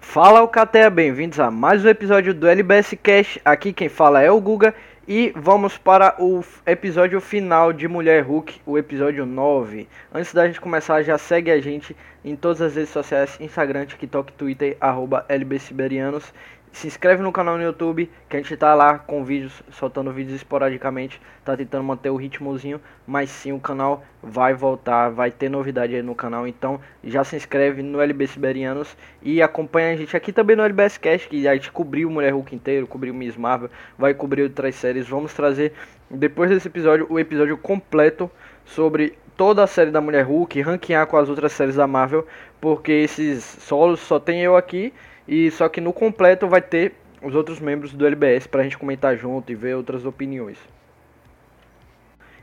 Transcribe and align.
Fala 0.00 0.40
Alcateia, 0.40 0.90
bem-vindos 0.90 1.38
a 1.38 1.50
mais 1.50 1.84
um 1.84 1.88
episódio 1.88 2.34
do 2.34 2.48
LBS 2.48 2.96
Cash. 3.02 3.38
Aqui 3.44 3.72
quem 3.72 3.88
fala 3.88 4.22
é 4.22 4.30
o 4.30 4.40
Guga 4.40 4.74
e 5.06 5.32
vamos 5.36 5.78
para 5.78 6.16
o 6.18 6.42
episódio 6.66 7.20
final 7.20 7.72
de 7.72 7.86
Mulher 7.86 8.22
Hulk, 8.24 8.60
o 8.66 8.76
episódio 8.76 9.24
9. 9.24 9.86
Antes 10.12 10.34
da 10.34 10.46
gente 10.46 10.60
começar, 10.60 11.02
já 11.02 11.16
segue 11.16 11.50
a 11.50 11.60
gente 11.60 11.96
em 12.24 12.34
todas 12.34 12.60
as 12.60 12.74
redes 12.74 12.90
sociais, 12.90 13.38
Instagram, 13.38 13.86
TikTok, 13.86 14.32
Twitter, 14.32 14.76
arroba 14.80 15.24
LBSiberianos 15.28 16.32
se 16.78 16.86
inscreve 16.86 17.20
no 17.20 17.32
canal 17.32 17.56
no 17.56 17.62
YouTube, 17.64 18.08
que 18.28 18.36
a 18.36 18.40
gente 18.40 18.56
tá 18.56 18.72
lá 18.72 19.00
com 19.00 19.24
vídeos, 19.24 19.64
soltando 19.72 20.12
vídeos 20.12 20.36
esporadicamente, 20.36 21.20
tá 21.44 21.56
tentando 21.56 21.82
manter 21.82 22.08
o 22.08 22.14
ritmozinho, 22.14 22.80
mas 23.04 23.30
sim 23.30 23.50
o 23.50 23.58
canal 23.58 24.04
vai 24.22 24.54
voltar, 24.54 25.08
vai 25.08 25.32
ter 25.32 25.48
novidade 25.48 25.96
aí 25.96 26.02
no 26.02 26.14
canal, 26.14 26.46
então 26.46 26.80
já 27.02 27.24
se 27.24 27.34
inscreve 27.34 27.82
no 27.82 28.00
LB 28.00 28.28
Siberianos 28.28 28.96
e 29.20 29.42
acompanha 29.42 29.92
a 29.92 29.96
gente 29.96 30.16
aqui 30.16 30.32
também 30.32 30.54
no 30.54 30.62
LBS 30.62 30.98
Cash, 30.98 31.26
que 31.26 31.48
a 31.48 31.54
gente 31.54 31.72
cobriu 31.72 32.08
Mulher 32.08 32.32
Hulk 32.32 32.54
inteiro, 32.54 32.86
cobriu 32.86 33.12
Miss 33.12 33.36
Marvel, 33.36 33.70
vai 33.98 34.14
cobrir 34.14 34.42
outras 34.42 34.76
séries, 34.76 35.08
vamos 35.08 35.34
trazer 35.34 35.72
depois 36.08 36.48
desse 36.48 36.68
episódio 36.68 37.08
o 37.10 37.18
episódio 37.18 37.58
completo 37.58 38.30
sobre 38.64 39.18
toda 39.36 39.64
a 39.64 39.66
série 39.66 39.90
da 39.90 40.00
Mulher 40.00 40.22
Hulk, 40.22 40.60
ranquear 40.60 41.08
com 41.08 41.16
as 41.16 41.28
outras 41.28 41.50
séries 41.50 41.74
da 41.74 41.88
Marvel, 41.88 42.24
porque 42.60 42.92
esses 42.92 43.42
solos 43.42 43.98
só 43.98 44.20
tem 44.20 44.42
eu 44.42 44.56
aqui 44.56 44.92
e 45.28 45.50
só 45.50 45.68
que 45.68 45.80
no 45.80 45.92
completo 45.92 46.48
vai 46.48 46.62
ter 46.62 46.94
os 47.22 47.34
outros 47.34 47.60
membros 47.60 47.92
do 47.92 48.06
LBS 48.06 48.46
para 48.46 48.62
a 48.62 48.64
gente 48.64 48.78
comentar 48.78 49.14
junto 49.14 49.52
e 49.52 49.54
ver 49.54 49.76
outras 49.76 50.06
opiniões. 50.06 50.56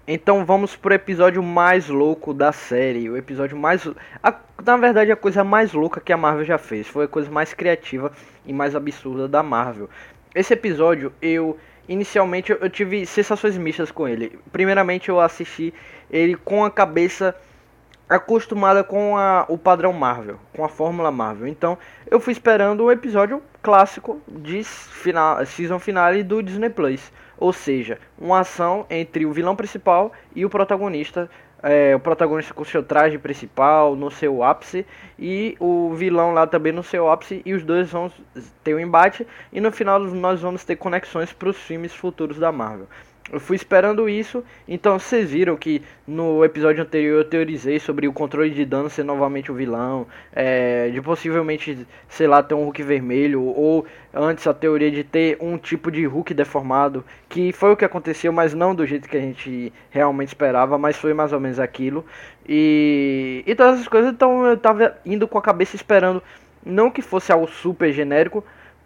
Então 0.08 0.46
vamos 0.46 0.76
pro 0.76 0.94
episódio 0.94 1.42
mais 1.42 1.90
louco 1.90 2.32
da 2.32 2.52
série. 2.52 3.10
O 3.10 3.18
episódio 3.18 3.58
mais. 3.58 3.90
A, 4.22 4.36
na 4.64 4.78
verdade, 4.78 5.12
a 5.12 5.16
coisa 5.16 5.44
mais 5.44 5.74
louca 5.74 6.00
que 6.00 6.14
a 6.14 6.18
Marvel 6.18 6.46
já 6.46 6.60
fez. 6.60 6.88
Foi 6.88 7.06
a 7.06 7.08
coisa 7.08 7.32
mais 7.32 7.56
criativa 7.56 8.12
e 8.46 8.54
mais 8.54 8.76
absurda 8.76 9.28
da 9.28 9.42
Marvel. 9.42 9.90
Esse 10.36 10.54
episódio 10.54 11.12
eu. 11.20 11.58
Inicialmente 11.88 12.52
eu 12.52 12.70
tive 12.70 13.06
sensações 13.06 13.58
mistas 13.58 13.92
com 13.92 14.08
ele. 14.08 14.40
Primeiramente 14.52 15.10
eu 15.10 15.20
assisti 15.20 15.72
ele 16.10 16.36
com 16.36 16.66
a 16.66 16.72
cabeça 16.72 17.36
acostumada 18.10 18.84
com 18.84 19.18
a, 19.18 19.46
o 19.50 19.58
padrão 19.58 19.92
Marvel, 19.92 20.40
com 20.56 20.64
a 20.64 20.70
fórmula 20.70 21.12
Marvel. 21.12 21.48
Então, 21.48 21.78
eu 22.10 22.20
fui 22.20 22.34
esperando 22.34 22.86
um 22.86 22.92
episódio 22.92 23.42
clássico 23.62 24.22
de 24.28 24.64
final, 24.64 25.44
season 25.46 25.80
finale 25.80 26.24
do 26.24 26.42
Disney 26.42 26.70
Plus, 26.70 27.12
ou 27.38 27.52
seja, 27.52 28.00
uma 28.18 28.40
ação 28.40 28.86
entre 28.90 29.26
o 29.26 29.34
vilão 29.34 29.56
principal 29.56 30.12
e 30.36 30.46
o 30.46 30.50
protagonista, 30.50 31.30
é, 31.64 31.96
o 31.96 32.00
protagonista 32.00 32.54
com 32.54 32.64
seu 32.64 32.84
traje 32.84 33.18
principal 33.18 33.96
no 33.96 34.12
seu 34.12 34.44
ápice 34.44 34.86
e 35.18 35.58
o 35.60 35.94
vilão 35.96 36.32
lá 36.32 36.46
também 36.46 36.72
no 36.72 36.84
seu 36.84 37.10
ápice 37.10 37.42
e 37.44 37.54
os 37.54 37.64
dois 37.64 37.90
vão 37.90 38.12
ter 38.64 38.76
um 38.76 38.80
embate 38.80 39.26
e 39.52 39.60
no 39.60 39.72
final 39.72 40.00
nós 40.00 40.42
vamos 40.42 40.64
ter 40.64 40.76
conexões 40.76 41.34
para 41.34 41.50
os 41.50 41.58
filmes 41.58 41.94
futuros 41.94 42.38
da 42.38 42.52
Marvel. 42.52 42.88
Eu 43.32 43.40
fui 43.40 43.56
esperando 43.56 44.08
isso, 44.08 44.44
então 44.68 45.00
vocês 45.00 45.32
viram 45.32 45.58
que 45.58 45.82
no 46.08 46.46
episódio 46.46 46.84
anterior 46.84 47.18
eu 47.18 47.26
teorizei 47.26 47.80
sobre 47.80 48.08
o 48.08 48.14
controle 48.14 48.52
de 48.52 48.64
dano 48.64 48.88
ser 48.88 49.04
novamente 49.04 49.52
o 49.52 49.56
vilão, 49.56 50.06
é, 50.32 50.92
de 50.92 51.02
possivelmente, 51.02 51.88
sei 52.08 52.28
lá, 52.28 52.44
ter 52.44 52.54
um 52.54 52.66
Hulk 52.66 52.84
vermelho, 52.84 53.42
ou 53.42 53.84
antes 54.14 54.46
a 54.46 54.54
teoria 54.54 54.92
de 54.92 55.04
ter 55.04 55.40
um 55.42 55.58
tipo 55.58 55.90
de 55.90 56.06
Hulk 56.06 56.36
deformado, 56.36 57.04
que 57.28 57.52
foi 57.52 57.72
o 57.72 57.76
que 57.76 57.84
aconteceu, 57.84 58.32
mas 58.32 58.54
não 58.54 58.76
do 58.76 58.86
jeito 58.86 59.10
que 59.10 59.18
a 59.18 59.22
gente 59.22 59.74
realmente 59.90 60.28
esperava, 60.28 60.78
mas 60.78 60.96
foi 60.96 61.16
mais 61.16 61.34
ou 61.34 61.40
menos 61.40 61.60
aquilo. 61.60 62.06
E, 62.48 63.44
e 63.48 63.56
todas 63.56 63.78
essas 63.78 63.88
coisas, 63.88 64.14
então 64.14 64.46
eu 64.46 64.56
tava 64.56 64.98
indo 65.04 65.28
com 65.28 65.40
a 65.40 65.42
cabeça 65.42 65.76
esperando, 65.76 66.22
não 66.64 66.92
que 66.92 67.02
fosse 67.02 67.32
algo 67.32 67.48
super 67.48 67.92
genérico, 67.92 68.44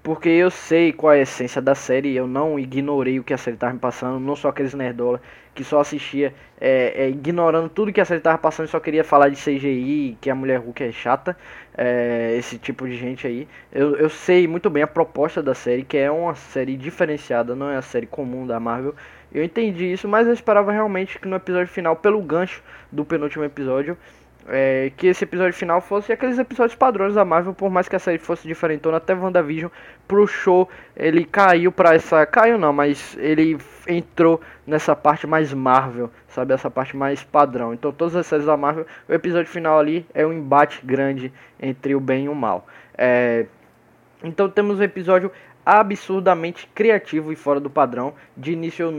porque 0.09 0.27
eu 0.27 0.49
sei 0.49 0.91
qual 0.91 1.13
é 1.13 1.19
a 1.19 1.21
essência 1.21 1.61
da 1.61 1.75
série, 1.75 2.15
eu 2.15 2.25
não 2.25 2.57
ignorei 2.57 3.19
o 3.19 3.23
que 3.23 3.31
a 3.31 3.37
série 3.37 3.55
estava 3.55 3.73
me 3.73 3.79
passando, 3.79 4.19
não 4.19 4.35
sou 4.35 4.49
aqueles 4.49 4.73
nerdola 4.73 5.21
que 5.53 5.63
só 5.63 5.81
assistia 5.81 6.33
é, 6.59 7.03
é, 7.03 7.09
ignorando 7.11 7.69
tudo 7.69 7.93
que 7.93 8.01
a 8.01 8.05
série 8.05 8.17
estava 8.17 8.39
passando 8.39 8.65
e 8.65 8.71
só 8.71 8.79
queria 8.79 9.03
falar 9.03 9.29
de 9.29 9.35
CGI, 9.35 10.17
que 10.19 10.31
a 10.31 10.33
mulher 10.33 10.61
Hulk 10.61 10.83
é 10.83 10.91
chata, 10.91 11.37
é, 11.77 12.33
esse 12.39 12.57
tipo 12.57 12.87
de 12.87 12.97
gente 12.97 13.27
aí. 13.27 13.47
Eu, 13.71 13.97
eu 13.97 14.09
sei 14.09 14.47
muito 14.47 14.67
bem 14.67 14.81
a 14.81 14.87
proposta 14.87 15.43
da 15.43 15.53
série, 15.53 15.83
que 15.83 15.95
é 15.95 16.09
uma 16.09 16.33
série 16.33 16.75
diferenciada, 16.75 17.53
não 17.55 17.69
é 17.69 17.77
a 17.77 17.81
série 17.83 18.07
comum 18.07 18.47
da 18.47 18.59
Marvel. 18.59 18.95
Eu 19.31 19.43
entendi 19.43 19.91
isso, 19.91 20.07
mas 20.07 20.25
eu 20.25 20.33
esperava 20.33 20.71
realmente 20.71 21.19
que 21.19 21.27
no 21.27 21.35
episódio 21.35 21.67
final, 21.67 21.95
pelo 21.95 22.19
gancho 22.19 22.63
do 22.91 23.05
penúltimo 23.05 23.43
episódio, 23.43 23.95
é, 24.49 24.91
que 24.97 25.07
esse 25.07 25.23
episódio 25.23 25.53
final 25.53 25.79
fosse 25.79 26.11
aqueles 26.11 26.39
episódios 26.39 26.75
padrões 26.75 27.13
da 27.13 27.23
Marvel, 27.23 27.53
por 27.53 27.69
mais 27.69 27.87
que 27.87 27.95
a 27.95 27.99
série 27.99 28.17
fosse 28.17 28.47
diferentona, 28.47 28.97
até 28.97 29.13
WandaVision, 29.13 29.69
pro 30.07 30.25
show, 30.27 30.67
ele 30.95 31.23
caiu 31.23 31.71
pra 31.71 31.93
essa. 31.93 32.25
Caiu 32.25 32.57
não, 32.57 32.73
mas 32.73 33.15
ele 33.19 33.57
entrou 33.87 34.41
nessa 34.65 34.95
parte 34.95 35.27
mais 35.27 35.53
Marvel, 35.53 36.09
sabe? 36.27 36.53
Essa 36.53 36.69
parte 36.69 36.97
mais 36.97 37.23
padrão. 37.23 37.73
Então, 37.73 37.91
todas 37.91 38.15
as 38.15 38.25
séries 38.25 38.45
da 38.45 38.57
Marvel, 38.57 38.85
o 39.07 39.13
episódio 39.13 39.51
final 39.51 39.79
ali 39.79 40.05
é 40.13 40.25
um 40.25 40.33
embate 40.33 40.83
grande 40.83 41.31
entre 41.61 41.93
o 41.95 41.99
bem 41.99 42.25
e 42.25 42.29
o 42.29 42.35
mal. 42.35 42.67
É, 42.97 43.45
então, 44.23 44.49
temos 44.49 44.79
um 44.79 44.83
episódio 44.83 45.31
absurdamente 45.65 46.67
criativo 46.73 47.31
e 47.31 47.35
fora 47.35 47.59
do 47.59 47.69
padrão. 47.69 48.13
De 48.35 48.51
início, 48.53 48.91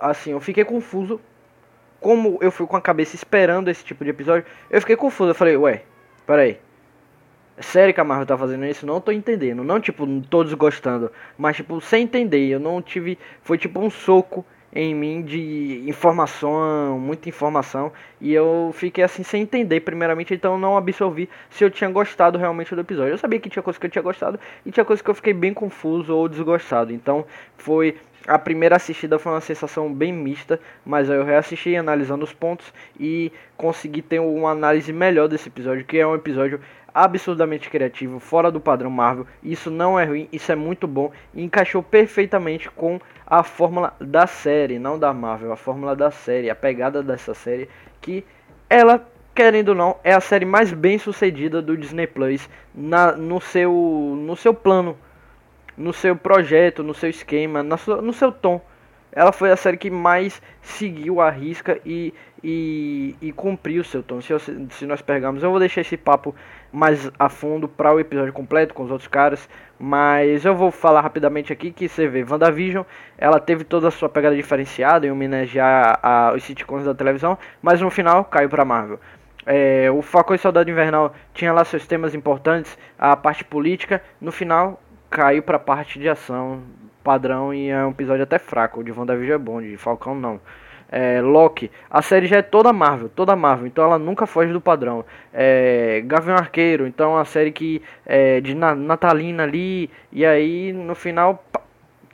assim, 0.00 0.32
eu 0.32 0.40
fiquei 0.40 0.64
confuso 0.64 1.20
como 2.04 2.36
eu 2.42 2.52
fui 2.52 2.66
com 2.66 2.76
a 2.76 2.82
cabeça 2.82 3.16
esperando 3.16 3.70
esse 3.70 3.82
tipo 3.82 4.04
de 4.04 4.10
episódio, 4.10 4.44
eu 4.68 4.78
fiquei 4.78 4.94
confuso. 4.94 5.30
Eu 5.30 5.34
falei, 5.34 5.56
ué, 5.56 5.84
peraí. 6.26 6.58
É 7.56 7.62
sério 7.62 7.94
que 7.94 8.00
a 8.00 8.04
Marvel 8.04 8.26
tá 8.26 8.36
fazendo 8.36 8.66
isso? 8.66 8.84
Não 8.84 9.00
tô 9.00 9.10
entendendo. 9.10 9.64
Não, 9.64 9.80
tipo, 9.80 10.06
todos 10.28 10.52
gostando. 10.52 11.10
Mas, 11.38 11.56
tipo, 11.56 11.80
sem 11.80 12.02
entender. 12.02 12.46
Eu 12.46 12.60
não 12.60 12.82
tive. 12.82 13.18
Foi 13.42 13.56
tipo 13.56 13.80
um 13.80 13.88
soco 13.88 14.44
em 14.70 14.94
mim 14.94 15.22
de 15.22 15.82
informação, 15.88 16.98
muita 16.98 17.30
informação. 17.30 17.90
E 18.20 18.34
eu 18.34 18.70
fiquei 18.74 19.02
assim 19.02 19.22
sem 19.22 19.40
entender, 19.40 19.80
primeiramente. 19.80 20.34
Então, 20.34 20.58
não 20.58 20.76
absorvi 20.76 21.30
se 21.48 21.64
eu 21.64 21.70
tinha 21.70 21.88
gostado 21.88 22.36
realmente 22.36 22.74
do 22.74 22.82
episódio. 22.82 23.14
Eu 23.14 23.18
sabia 23.18 23.40
que 23.40 23.48
tinha 23.48 23.62
coisa 23.62 23.80
que 23.80 23.86
eu 23.86 23.90
tinha 23.90 24.02
gostado. 24.02 24.38
E 24.66 24.70
tinha 24.70 24.84
coisa 24.84 25.02
que 25.02 25.08
eu 25.08 25.14
fiquei 25.14 25.32
bem 25.32 25.54
confuso 25.54 26.14
ou 26.14 26.28
desgostado. 26.28 26.92
Então, 26.92 27.24
foi 27.56 27.96
a 28.26 28.38
primeira 28.38 28.76
assistida 28.76 29.18
foi 29.18 29.32
uma 29.32 29.40
sensação 29.40 29.92
bem 29.92 30.12
mista, 30.12 30.58
mas 30.84 31.08
eu 31.08 31.24
reassisti 31.24 31.76
analisando 31.76 32.24
os 32.24 32.32
pontos 32.32 32.72
e 32.98 33.30
consegui 33.56 34.02
ter 34.02 34.18
uma 34.18 34.50
análise 34.50 34.92
melhor 34.92 35.28
desse 35.28 35.48
episódio, 35.48 35.84
que 35.84 35.98
é 35.98 36.06
um 36.06 36.14
episódio 36.14 36.60
absurdamente 36.94 37.68
criativo, 37.68 38.18
fora 38.18 38.50
do 38.50 38.60
padrão 38.60 38.90
Marvel. 38.90 39.26
Isso 39.42 39.70
não 39.70 39.98
é 39.98 40.04
ruim, 40.04 40.28
isso 40.32 40.50
é 40.50 40.54
muito 40.54 40.86
bom 40.86 41.10
e 41.34 41.42
encaixou 41.42 41.82
perfeitamente 41.82 42.70
com 42.70 43.00
a 43.26 43.42
fórmula 43.42 43.94
da 44.00 44.26
série, 44.26 44.78
não 44.78 44.98
da 44.98 45.12
Marvel, 45.12 45.52
a 45.52 45.56
fórmula 45.56 45.94
da 45.94 46.10
série, 46.10 46.48
a 46.48 46.54
pegada 46.54 47.02
dessa 47.02 47.34
série 47.34 47.68
que 48.00 48.24
ela 48.70 49.06
querendo 49.34 49.70
ou 49.70 49.74
não, 49.74 49.96
é 50.04 50.14
a 50.14 50.20
série 50.20 50.44
mais 50.44 50.72
bem 50.72 50.96
sucedida 50.96 51.60
do 51.60 51.76
Disney 51.76 52.06
Plus 52.06 52.48
na, 52.72 53.12
no, 53.12 53.40
seu, 53.40 53.72
no 54.16 54.36
seu 54.36 54.54
plano 54.54 54.96
no 55.76 55.92
seu 55.92 56.16
projeto, 56.16 56.82
no 56.82 56.94
seu 56.94 57.10
esquema, 57.10 57.62
no 57.62 58.12
seu 58.12 58.32
tom. 58.32 58.60
Ela 59.14 59.30
foi 59.30 59.52
a 59.52 59.56
série 59.56 59.76
que 59.76 59.90
mais 59.90 60.42
seguiu 60.60 61.20
a 61.20 61.30
risca 61.30 61.78
e, 61.86 62.12
e, 62.42 63.14
e 63.22 63.32
cumpriu 63.32 63.82
o 63.82 63.84
seu 63.84 64.02
tom. 64.02 64.20
Se, 64.20 64.32
se 64.70 64.86
nós 64.86 65.00
pegarmos, 65.00 65.42
eu 65.42 65.50
vou 65.50 65.60
deixar 65.60 65.82
esse 65.82 65.96
papo 65.96 66.34
mais 66.72 67.08
a 67.16 67.28
fundo 67.28 67.68
para 67.68 67.94
o 67.94 68.00
episódio 68.00 68.32
completo 68.32 68.74
com 68.74 68.82
os 68.82 68.90
outros 68.90 69.06
caras. 69.06 69.48
Mas 69.78 70.44
eu 70.44 70.56
vou 70.56 70.72
falar 70.72 71.00
rapidamente 71.00 71.52
aqui 71.52 71.70
que 71.70 71.88
você 71.88 72.08
vê, 72.08 72.24
WandaVision, 72.28 72.84
ela 73.16 73.38
teve 73.38 73.62
toda 73.62 73.86
a 73.86 73.90
sua 73.92 74.08
pegada 74.08 74.34
diferenciada 74.34 75.06
em 75.06 75.12
homenagear 75.12 75.98
a, 76.02 76.32
os 76.34 76.42
sitcoms 76.42 76.84
da 76.84 76.94
televisão, 76.94 77.38
mas 77.62 77.80
no 77.80 77.90
final 77.90 78.24
caiu 78.24 78.48
para 78.48 78.64
Marvel. 78.64 78.98
É, 79.46 79.90
o 79.90 80.00
Falcão 80.00 80.34
e 80.34 80.38
Soldado 80.38 80.70
Invernal 80.70 81.14
tinha 81.34 81.52
lá 81.52 81.64
seus 81.64 81.86
temas 81.86 82.14
importantes, 82.14 82.76
a 82.98 83.14
parte 83.14 83.44
política, 83.44 84.02
no 84.20 84.32
final 84.32 84.80
caiu 85.14 85.44
pra 85.44 85.60
parte 85.60 86.00
de 86.00 86.08
ação 86.08 86.60
padrão 87.04 87.54
e 87.54 87.68
é 87.68 87.86
um 87.86 87.90
episódio 87.90 88.24
até 88.24 88.36
fraco. 88.36 88.80
O 88.80 88.82
de 88.82 88.90
WandaVision 88.90 89.36
é 89.36 89.38
bom, 89.38 89.62
de 89.62 89.76
Falcão 89.76 90.12
não. 90.12 90.40
É, 90.90 91.20
Loki, 91.20 91.70
a 91.88 92.02
série 92.02 92.26
já 92.26 92.38
é 92.38 92.42
toda 92.42 92.72
Marvel, 92.72 93.08
toda 93.08 93.36
Marvel, 93.36 93.68
então 93.68 93.84
ela 93.84 93.98
nunca 93.98 94.26
foge 94.26 94.52
do 94.52 94.60
padrão. 94.60 95.04
É, 95.32 96.02
Gavião 96.04 96.36
Arqueiro, 96.36 96.84
então 96.86 97.16
a 97.16 97.24
série 97.24 97.52
que 97.52 97.80
é 98.04 98.40
de 98.40 98.54
Natalina 98.54 99.44
ali, 99.44 99.88
e 100.10 100.26
aí 100.26 100.72
no 100.72 100.96
final 100.96 101.44
pá, 101.52 101.60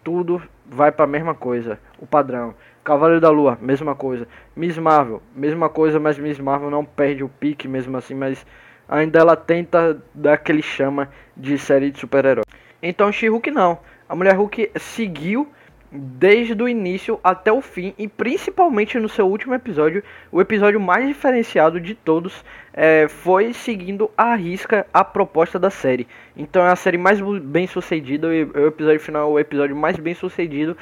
tudo 0.05 0.43
vai 0.67 0.93
para 0.93 1.05
a 1.05 1.09
mesma 1.09 1.35
coisa, 1.35 1.79
o 1.99 2.07
padrão. 2.07 2.55
Cavaleiro 2.85 3.21
da 3.21 3.31
Lua, 3.31 3.59
mesma 3.63 3.95
coisa. 3.95 4.29
Miss 4.55 4.77
Marvel, 4.77 5.23
mesma 5.35 5.71
coisa, 5.71 5.99
mas 5.99 6.19
Miss 6.19 6.39
Marvel 6.39 6.71
não 6.71 6.85
perde 6.85 7.25
o 7.25 7.29
pique 7.29 7.67
mesmo 7.67 7.97
assim, 7.97 8.15
mas 8.15 8.45
ainda 8.87 9.19
ela 9.19 9.37
tenta 9.37 9.99
dar 10.15 10.35
aquele 10.35 10.63
chama 10.63 11.09
de 11.37 11.57
série 11.57 11.91
de 11.91 11.99
super-herói. 11.99 12.45
Então 12.83 13.13
She-Hulk 13.13 13.51
não. 13.51 13.79
A 14.09 14.15
Mulher 14.15 14.37
Hulk 14.37 14.73
seguiu 14.77 15.49
desde 15.93 16.63
o 16.63 16.69
início 16.69 17.19
até 17.23 17.53
o 17.53 17.61
fim 17.61 17.93
e 17.99 18.07
principalmente 18.07 18.99
no 18.99 19.09
seu 19.09 19.27
último 19.27 19.55
episódio, 19.55 20.05
o 20.31 20.41
episódio 20.41 20.79
mais 20.79 21.07
diferenciado 21.07 21.81
de 21.81 21.95
todos, 21.95 22.45
é, 22.73 23.09
foi 23.09 23.53
seguindo 23.53 24.11
à 24.17 24.35
risca 24.35 24.87
a 24.93 25.03
proposta 25.03 25.59
da 25.59 25.71
série. 25.71 26.07
Então 26.37 26.63
é 26.63 26.71
a 26.71 26.77
série 26.77 26.99
mais 26.99 27.21
bem 27.43 27.67
sucedida 27.67 28.29
o 28.29 28.67
episódio 28.67 29.01
final 29.01 29.31
é 29.31 29.33
o 29.33 29.39
episódio 29.39 29.75
mais 29.75 29.97
bem 29.97 30.15
sucedido, 30.15 30.77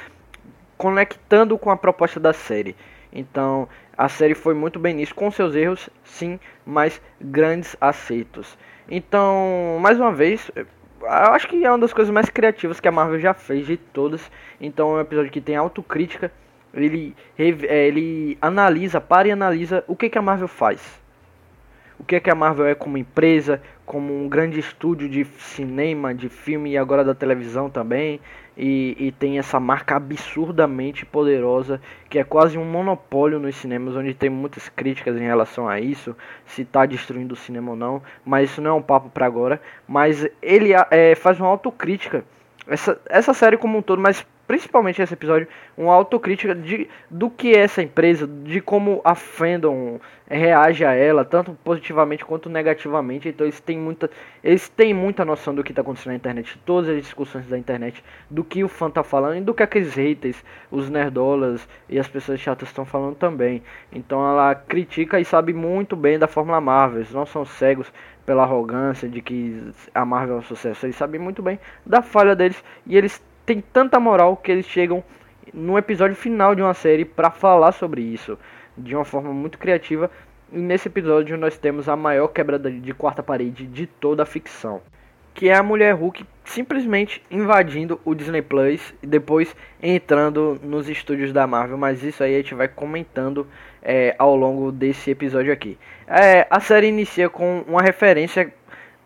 conectando 0.76 1.56
com 1.56 1.70
a 1.70 1.76
proposta 1.76 2.20
da 2.20 2.32
série. 2.32 2.76
Então 3.12 3.68
a 3.96 4.08
série 4.08 4.34
foi 4.34 4.54
muito 4.54 4.78
bem 4.78 4.94
nisso, 4.94 5.14
com 5.14 5.30
seus 5.30 5.54
erros, 5.54 5.88
sim, 6.04 6.38
mas 6.64 7.00
grandes 7.20 7.76
acertos. 7.80 8.56
Então, 8.90 9.78
mais 9.80 9.98
uma 9.98 10.12
vez, 10.12 10.50
eu 11.00 11.32
acho 11.32 11.48
que 11.48 11.64
é 11.64 11.70
uma 11.70 11.78
das 11.78 11.92
coisas 11.92 12.12
mais 12.12 12.28
criativas 12.28 12.80
que 12.80 12.88
a 12.88 12.92
Marvel 12.92 13.18
já 13.18 13.34
fez 13.34 13.66
de 13.66 13.76
todas. 13.76 14.30
Então 14.60 14.90
é 14.90 14.94
um 14.94 15.00
episódio 15.00 15.30
que 15.30 15.40
tem 15.40 15.56
autocrítica. 15.56 16.32
Ele, 16.74 17.14
é, 17.38 17.86
ele 17.86 18.36
analisa, 18.40 19.00
para 19.00 19.28
e 19.28 19.30
analisa 19.30 19.84
o 19.86 19.96
que, 19.96 20.08
que 20.08 20.18
a 20.18 20.22
Marvel 20.22 20.48
faz. 20.48 21.00
O 21.98 22.04
que, 22.04 22.20
que 22.20 22.30
a 22.30 22.34
Marvel 22.34 22.66
é 22.66 22.74
como 22.74 22.96
empresa, 22.96 23.60
como 23.84 24.14
um 24.14 24.28
grande 24.28 24.60
estúdio 24.60 25.08
de 25.08 25.24
cinema, 25.24 26.14
de 26.14 26.28
filme 26.28 26.72
e 26.72 26.78
agora 26.78 27.02
da 27.02 27.14
televisão 27.14 27.68
também 27.68 28.20
e, 28.58 28.96
e, 28.98 29.12
tem 29.12 29.38
essa 29.38 29.60
marca 29.60 29.94
absurdamente 29.94 31.06
poderosa 31.06 31.80
que 32.10 32.18
é 32.18 32.24
quase 32.24 32.58
um 32.58 32.64
monopólio 32.64 33.38
nos 33.38 33.54
cinemas, 33.54 33.94
onde 33.94 34.12
tem 34.12 34.28
muitas 34.28 34.68
críticas 34.68 35.16
em 35.16 35.24
relação 35.24 35.68
a 35.68 35.78
isso, 35.78 36.16
se 36.44 36.62
está 36.62 36.84
destruindo 36.84 37.34
o 37.34 37.36
cinema 37.36 37.70
ou 37.70 37.76
não, 37.76 38.02
mas 38.24 38.50
isso 38.50 38.60
não 38.60 38.72
é 38.72 38.74
um 38.74 38.82
papo 38.82 39.10
para 39.10 39.26
agora. 39.26 39.62
Mas 39.86 40.26
ele 40.42 40.72
é, 40.90 41.14
faz 41.14 41.38
uma 41.38 41.48
autocrítica, 41.48 42.24
essa, 42.66 43.00
essa 43.08 43.32
série 43.32 43.56
como 43.56 43.78
um 43.78 43.82
todo, 43.82 44.02
mas 44.02 44.26
principalmente 44.48 45.02
esse 45.02 45.12
episódio, 45.12 45.46
uma 45.76 45.92
autocrítica 45.92 46.54
de, 46.54 46.88
do 47.10 47.28
que 47.28 47.54
é 47.54 47.60
essa 47.60 47.82
empresa, 47.82 48.26
de 48.26 48.62
como 48.62 49.02
a 49.04 49.14
fandom 49.14 50.00
reage 50.26 50.86
a 50.86 50.94
ela, 50.94 51.22
tanto 51.22 51.52
positivamente 51.62 52.24
quanto 52.24 52.48
negativamente. 52.48 53.28
Então 53.28 53.46
eles 53.46 53.60
têm 53.60 53.78
muita, 53.78 54.10
eles 54.42 54.66
têm 54.66 54.94
muita 54.94 55.22
noção 55.22 55.54
do 55.54 55.62
que 55.62 55.70
está 55.70 55.82
acontecendo 55.82 56.12
na 56.12 56.16
internet, 56.16 56.58
todas 56.64 56.88
as 56.88 56.96
discussões 57.02 57.46
da 57.46 57.58
internet, 57.58 58.02
do 58.30 58.42
que 58.42 58.64
o 58.64 58.68
fã 58.68 58.90
tá 58.90 59.02
falando 59.02 59.36
e 59.36 59.40
do 59.42 59.52
que 59.52 59.62
aqueles 59.62 59.94
haters, 59.94 60.42
os 60.70 60.88
nerdolas 60.88 61.68
e 61.86 61.98
as 61.98 62.08
pessoas 62.08 62.40
chatas 62.40 62.70
estão 62.70 62.86
falando 62.86 63.16
também. 63.16 63.62
Então 63.92 64.26
ela 64.26 64.54
critica 64.54 65.20
e 65.20 65.26
sabe 65.26 65.52
muito 65.52 65.94
bem 65.94 66.18
da 66.18 66.26
Fórmula 66.26 66.58
Marvel, 66.58 67.00
eles 67.00 67.12
não 67.12 67.26
são 67.26 67.44
cegos 67.44 67.92
pela 68.24 68.44
arrogância 68.44 69.08
de 69.08 69.20
que 69.20 69.72
a 69.94 70.06
Marvel 70.06 70.36
é 70.36 70.38
um 70.38 70.42
sucesso, 70.42 70.86
eles 70.86 70.96
sabem 70.96 71.20
muito 71.20 71.42
bem 71.42 71.58
da 71.84 72.00
falha 72.00 72.34
deles 72.34 72.62
e 72.86 72.96
eles 72.96 73.22
tem 73.48 73.62
tanta 73.62 73.98
moral 73.98 74.36
que 74.36 74.52
eles 74.52 74.66
chegam 74.66 75.02
no 75.54 75.78
episódio 75.78 76.14
final 76.14 76.54
de 76.54 76.60
uma 76.60 76.74
série 76.74 77.06
para 77.06 77.30
falar 77.30 77.72
sobre 77.72 78.02
isso 78.02 78.38
de 78.76 78.94
uma 78.94 79.06
forma 79.06 79.32
muito 79.32 79.56
criativa. 79.56 80.10
E 80.52 80.58
nesse 80.58 80.88
episódio 80.88 81.38
nós 81.38 81.56
temos 81.56 81.88
a 81.88 81.96
maior 81.96 82.28
quebra 82.28 82.58
de 82.58 82.92
quarta 82.92 83.22
parede 83.22 83.66
de 83.66 83.86
toda 83.86 84.22
a 84.22 84.26
ficção, 84.26 84.82
que 85.32 85.48
é 85.48 85.54
a 85.54 85.62
mulher 85.62 85.94
Hulk 85.94 86.26
simplesmente 86.44 87.22
invadindo 87.30 87.98
o 88.04 88.14
Disney 88.14 88.42
Plus 88.42 88.92
e 89.02 89.06
depois 89.06 89.56
entrando 89.82 90.60
nos 90.62 90.86
estúdios 90.86 91.32
da 91.32 91.46
Marvel. 91.46 91.78
Mas 91.78 92.02
isso 92.02 92.22
aí 92.22 92.34
a 92.34 92.38
gente 92.38 92.54
vai 92.54 92.68
comentando 92.68 93.46
é, 93.82 94.14
ao 94.18 94.36
longo 94.36 94.70
desse 94.70 95.10
episódio 95.10 95.54
aqui. 95.54 95.78
É, 96.06 96.46
a 96.50 96.60
série 96.60 96.88
inicia 96.88 97.30
com 97.30 97.64
uma 97.66 97.80
referência 97.80 98.52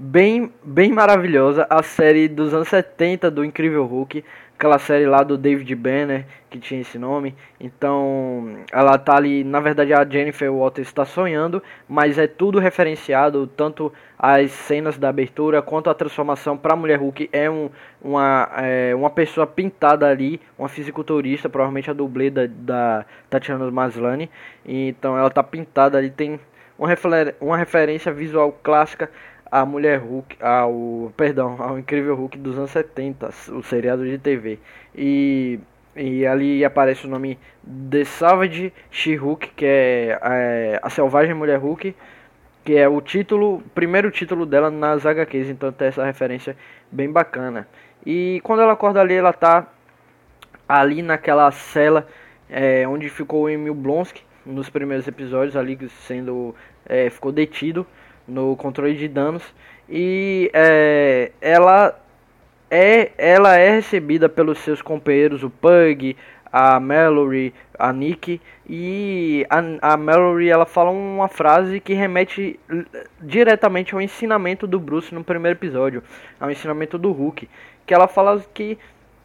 bem, 0.03 0.53
bem 0.65 0.93
maravilhosa. 0.93 1.65
A 1.71 1.81
série 1.83 2.27
dos 2.27 2.53
anos 2.53 2.69
70 2.69 3.31
do 3.31 3.45
Incrível 3.45 3.87
Hulk, 3.87 4.25
aquela 4.59 4.79
série 4.79 5.07
lá 5.07 5.23
do 5.23 5.39
David 5.39 5.73
Banner, 5.77 6.27
que 6.51 6.59
tinha 6.59 6.81
esse 6.81 6.99
nome. 6.99 7.37
Então, 7.61 8.59
ela 8.73 8.99
tá 8.99 9.17
ali, 9.17 9.45
na 9.45 9.61
verdade 9.61 9.95
a 9.95 10.05
Jennifer 10.05 10.53
Walters 10.53 10.89
está 10.89 11.05
sonhando, 11.05 11.63
mas 11.89 12.19
é 12.19 12.27
tudo 12.27 12.59
referenciado, 12.59 13.47
tanto 13.47 13.93
as 14.19 14.51
cenas 14.51 14.99
da 14.99 15.09
abertura 15.09 15.63
quanto 15.63 15.89
a 15.89 15.95
transformação 15.95 16.57
para 16.57 16.75
Mulher 16.75 16.99
Hulk 16.99 17.31
é, 17.33 17.49
um, 17.49 17.71
uma, 18.03 18.49
é 18.57 18.95
uma 18.95 19.11
pessoa 19.11 19.47
pintada 19.47 20.09
ali, 20.09 20.41
uma 20.59 20.69
fisiculturista, 20.69 21.49
provavelmente 21.49 21.91
a 21.91 21.95
dublê 21.95 22.29
da, 22.29 22.47
da 22.47 23.07
Tatiana 23.31 23.71
Maslany. 23.71 24.29
Então, 24.67 25.17
ela 25.17 25.31
tá 25.31 25.45
pintada 25.45 25.97
ali, 25.97 26.11
tem 26.11 26.41
uma 27.41 27.57
referência 27.57 28.13
visual 28.13 28.59
clássica 28.63 29.09
a 29.53 29.67
Mulher 29.67 29.99
Hulk, 29.99 30.39
ao, 30.41 31.13
perdão, 31.15 31.57
ao 31.59 31.79
Incrível 31.79 32.17
Hulk 32.17 32.39
dos 32.39 32.57
anos 32.57 32.71
70, 32.71 33.29
o 33.51 33.63
seriado 33.63 34.03
de 34.03 34.17
TV. 34.17 34.59
E, 34.95 35.61
e 35.95 36.27
ali 36.27 36.65
aparece 36.65 37.07
o 37.07 37.11
nome 37.11 37.39
The 37.91 38.03
Savage 38.07 38.73
She-Hulk, 38.91 39.51
que 39.55 39.67
é, 39.67 40.19
é, 40.23 40.81
a 40.83 40.89
Selvagem 40.89 41.35
Mulher 41.35 41.59
Hulk, 41.59 41.95
que 42.65 42.77
é 42.77 42.89
o 42.89 42.99
título, 43.03 43.63
primeiro 43.75 44.11
título 44.11 44.47
dela 44.47 44.71
nas 44.71 45.05
HQs, 45.05 45.51
então 45.51 45.71
tem 45.71 45.89
essa 45.89 46.03
referência 46.03 46.57
bem 46.91 47.13
bacana. 47.13 47.69
E 48.07 48.41
quando 48.45 48.63
ela 48.63 48.73
acorda 48.73 49.03
ali, 49.03 49.13
ela 49.13 49.35
tá 49.35 49.67
ali 50.67 51.03
naquela 51.03 51.51
cela 51.51 52.09
é, 52.49 52.89
onde 52.89 53.11
ficou 53.11 53.43
o 53.43 53.51
Emil 53.51 53.75
Blonsky 53.75 54.23
nos 54.47 54.71
primeiros 54.71 55.07
episódios 55.07 55.57
ali 55.57 55.79
sendo 56.07 56.55
é, 56.87 57.11
ficou 57.11 57.31
detido 57.31 57.87
no 58.27 58.57
controle 58.57 58.95
de 58.95 59.09
danos. 59.09 59.43
E 59.89 60.51
é, 60.53 61.33
ela 61.41 61.99
é 62.71 63.13
ela 63.19 63.57
é 63.57 63.71
recebida 63.71 64.29
pelos 64.29 64.59
seus 64.59 64.81
companheiros 64.81 65.43
o 65.43 65.51
Pug, 65.51 66.17
a 66.53 66.79
Mallory, 66.81 67.53
a 67.79 67.93
Nick. 67.93 68.41
E 68.69 69.47
a, 69.51 69.93
a 69.95 69.97
Mallory 69.97 70.49
ela 70.49 70.65
fala 70.65 70.91
uma 70.91 71.29
frase 71.29 71.81
que 71.81 71.95
remete 71.95 72.59
diretamente 73.21 73.95
ao 73.95 74.01
ensinamento 74.01 74.67
do 74.67 74.79
Bruce 74.79 75.15
no 75.15 75.25
primeiro 75.25 75.59
episódio, 75.59 76.03
ao 76.41 76.51
ensinamento 76.51 76.97
do 76.97 77.13
Hulk, 77.13 77.49
que 77.87 77.95
ela 77.95 78.07
fala 78.07 78.43
que 78.55 78.79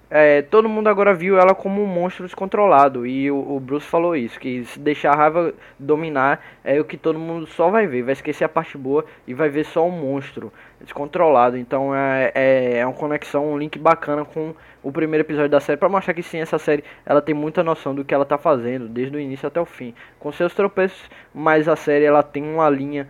é, 0.10 0.42
todo 0.42 0.70
mundo 0.70 0.88
agora 0.88 1.14
viu 1.14 1.38
ela 1.38 1.54
como 1.54 1.84
um 1.84 1.86
monstro 1.86 2.26
descontrolado. 2.26 3.06
E 3.06 3.30
o, 3.30 3.56
o, 3.56 3.60
Bruce 3.60 3.86
falou 3.86 4.16
isso, 4.16 4.40
que 4.40 4.64
se 4.66 4.80
deixar 4.80 5.12
a 5.12 5.16
raiva 5.16 5.54
dominar 5.78 6.42
é 6.64 6.80
o 6.80 6.86
que 6.86 6.98
todo 6.98 7.20
mundo 7.20 7.46
só 7.46 7.70
vai 7.70 7.88
ver. 7.88 8.04
Vai 8.04 8.14
esquecer 8.14 8.46
a 8.46 8.50
parte 8.50 8.78
boa 8.78 9.06
e 9.28 9.34
vai 9.34 9.50
ver 9.50 9.66
só 9.66 9.86
um 9.86 9.92
monstro 9.92 10.52
descontrolado. 10.80 11.58
Então 11.58 11.94
é, 11.94 12.32
é, 12.34 12.78
é 12.78 12.86
uma 12.86 12.96
conexão, 12.96 13.52
um 13.52 13.58
link 13.58 13.78
bacana 13.78 14.24
com 14.24 14.54
o 14.82 14.92
primeiro 14.92 15.26
episódio 15.26 15.50
da 15.50 15.60
série. 15.60 15.78
para 15.78 15.90
mostrar 15.90 16.14
que 16.14 16.24
sim, 16.24 16.40
essa 16.40 16.58
série 16.58 16.84
ela 17.06 17.22
tem 17.22 17.36
muita 17.36 17.62
noção 17.62 17.94
do 17.94 18.06
que 18.06 18.14
ela 18.14 18.26
tá 18.26 18.38
fazendo, 18.38 18.88
desde 18.88 19.18
o 19.18 19.20
início 19.20 19.48
até 19.48 19.60
o 19.60 19.66
fim. 19.66 19.94
Com 20.20 20.32
seus 20.32 20.54
tropeços, 20.54 21.10
mas 21.34 21.68
a 21.68 21.76
série 21.76 22.06
ela 22.06 22.24
tem 22.24 22.44
uma 22.44 22.70
linha 22.70 23.08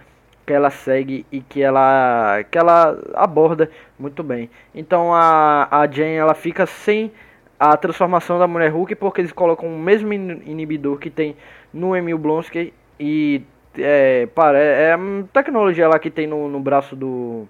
que 0.47 0.53
ela 0.53 0.69
segue 0.69 1.25
e 1.29 1.41
que 1.41 1.61
ela 1.61 2.41
que 2.49 2.57
ela 2.57 2.97
aborda 3.13 3.69
muito 3.99 4.23
bem. 4.23 4.49
Então 4.73 5.13
a, 5.13 5.67
a 5.69 5.85
Jane 5.91 6.15
ela 6.15 6.33
fica 6.33 6.65
sem 6.65 7.11
a 7.59 7.75
transformação 7.75 8.39
da 8.39 8.47
mulher 8.47 8.71
Hulk 8.71 8.95
porque 8.95 9.19
eles 9.19 9.33
colocam 9.33 9.67
o 9.67 9.77
mesmo 9.77 10.13
inibidor 10.13 10.99
que 10.99 11.09
tem 11.09 11.35
no 11.73 11.93
Emil 11.93 12.17
Blonsky 12.17 12.73
e 12.97 13.43
é, 13.77 14.25
para, 14.27 14.57
é 14.57 14.93
a 14.93 14.99
tecnologia 15.33 15.89
lá 15.89 15.99
que 15.99 16.09
tem 16.09 16.25
no, 16.25 16.47
no 16.47 16.61
braço 16.61 16.95
do, 16.95 17.45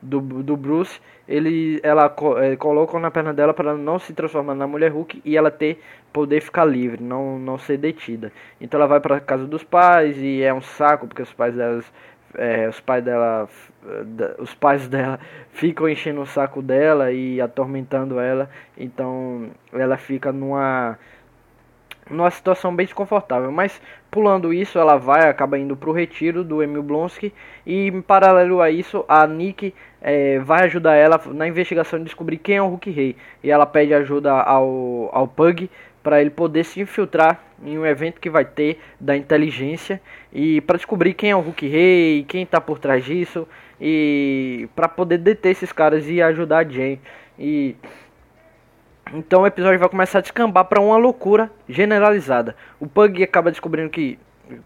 do, 0.00 0.20
do 0.20 0.56
Bruce, 0.56 0.98
ele, 1.28 1.80
ela 1.82 2.12
é, 2.42 2.56
coloca 2.56 2.98
na 2.98 3.10
perna 3.10 3.34
dela 3.34 3.52
para 3.52 3.74
não 3.74 3.98
se 3.98 4.12
transformar 4.12 4.54
na 4.54 4.66
mulher 4.66 4.92
Hulk 4.92 5.22
e 5.24 5.36
ela 5.36 5.50
ter 5.50 5.80
poder 6.12 6.40
ficar 6.40 6.64
livre, 6.64 7.02
não, 7.02 7.38
não 7.38 7.58
ser 7.58 7.76
detida. 7.76 8.32
Então 8.60 8.78
ela 8.78 8.86
vai 8.86 9.00
para 9.00 9.20
casa 9.20 9.46
dos 9.46 9.64
pais 9.64 10.16
e 10.18 10.42
é 10.42 10.52
um 10.54 10.62
saco 10.62 11.06
porque 11.06 11.22
os 11.22 11.32
pais 11.32 11.54
delas 11.54 11.84
é, 12.34 12.68
os 12.68 12.80
pais 12.80 13.04
dela 13.04 13.48
os 14.38 14.54
pais 14.54 14.86
dela 14.88 15.18
ficam 15.50 15.88
enchendo 15.88 16.20
o 16.20 16.26
saco 16.26 16.60
dela 16.62 17.12
e 17.12 17.40
atormentando 17.40 18.18
ela 18.20 18.50
então 18.76 19.50
ela 19.72 19.96
fica 19.96 20.32
numa 20.32 20.98
numa 22.10 22.30
situação 22.30 22.74
bem 22.74 22.86
desconfortável. 22.86 23.50
Mas 23.50 23.80
pulando 24.10 24.52
isso 24.52 24.78
ela 24.78 24.96
vai 24.96 25.28
acaba 25.28 25.58
indo 25.58 25.76
para 25.76 25.90
o 25.90 25.92
retiro 25.92 26.44
do 26.44 26.62
Emil 26.62 26.82
Blonsky. 26.82 27.32
E 27.64 27.88
em 27.88 28.00
paralelo 28.02 28.60
a 28.60 28.70
isso 28.70 29.04
a 29.08 29.26
Nick 29.26 29.74
é, 30.00 30.38
vai 30.40 30.64
ajudar 30.64 30.94
ela 30.94 31.20
na 31.26 31.46
investigação 31.46 31.98
de 31.98 32.04
descobrir 32.06 32.38
quem 32.38 32.56
é 32.56 32.62
o 32.62 32.68
Hulk 32.68 32.90
Rei. 32.90 33.16
E 33.42 33.50
ela 33.50 33.66
pede 33.66 33.94
ajuda 33.94 34.32
ao, 34.32 35.10
ao 35.12 35.28
Pug 35.28 35.70
para 36.02 36.20
ele 36.20 36.30
poder 36.30 36.64
se 36.64 36.80
infiltrar 36.80 37.40
em 37.64 37.76
um 37.76 37.84
evento 37.84 38.20
que 38.20 38.30
vai 38.30 38.44
ter 38.44 38.78
da 39.00 39.16
inteligência 39.16 40.00
e 40.32 40.60
para 40.60 40.76
descobrir 40.76 41.14
quem 41.14 41.32
é 41.32 41.36
o 41.36 41.40
Hulk 41.40 41.66
Rei, 41.66 42.24
quem 42.28 42.44
está 42.44 42.60
por 42.60 42.78
trás 42.78 43.04
disso 43.04 43.48
e 43.80 44.68
para 44.76 44.88
poder 44.88 45.18
deter 45.18 45.50
esses 45.50 45.72
caras 45.72 46.08
e 46.08 46.22
ajudar 46.22 46.58
a 46.58 46.68
Jane. 46.68 47.00
E 47.36 47.74
então 49.14 49.42
o 49.42 49.46
episódio 49.46 49.78
vai 49.78 49.88
começar 49.88 50.18
a 50.18 50.22
descambar 50.22 50.64
para 50.64 50.80
uma 50.80 50.96
loucura 50.96 51.50
generalizada. 51.68 52.56
O 52.80 52.86
Pug 52.86 53.22
acaba 53.22 53.50
descobrindo 53.50 53.88
que, 53.88 54.18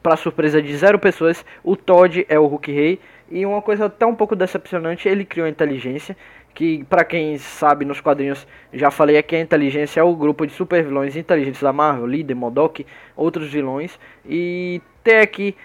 para 0.02 0.16
surpresa 0.16 0.62
de 0.62 0.75
zero 0.76 0.99
pessoas, 0.99 1.44
o 1.62 1.76
Todd 1.76 2.25
é 2.28 2.38
o 2.38 2.47
Hulk 2.47 2.73
Rei. 2.73 3.00
E 3.30 3.44
uma 3.47 3.62
coisa 3.62 3.87
até 3.87 4.04
um 4.06 4.14
pouco 4.14 4.35
decepcionante, 4.35 5.09
ele 5.09 5.25
criou 5.25 5.47
a 5.47 5.50
inteligência 5.50 6.16
que 6.54 6.85
para 6.85 7.04
quem 7.04 7.38
sabe 7.38 7.85
nos 7.85 8.00
quadrinhos 8.00 8.47
já 8.73 8.90
falei 8.90 9.23
que 9.23 9.37
a 9.37 9.40
inteligência 9.40 10.00
é 10.00 10.02
o 10.02 10.16
grupo 10.16 10.44
de 10.44 10.52
super 10.52 10.82
vilões 10.82 11.16
inteligentes 11.16 11.62
da 11.62 11.73
Marvel, 11.73 12.06
líder, 12.06 12.35
Modok, 12.35 12.85
outros 13.16 13.52
vilões 13.52 13.99
e 14.26 14.82
ter 15.04 15.20
aqui 15.20 15.56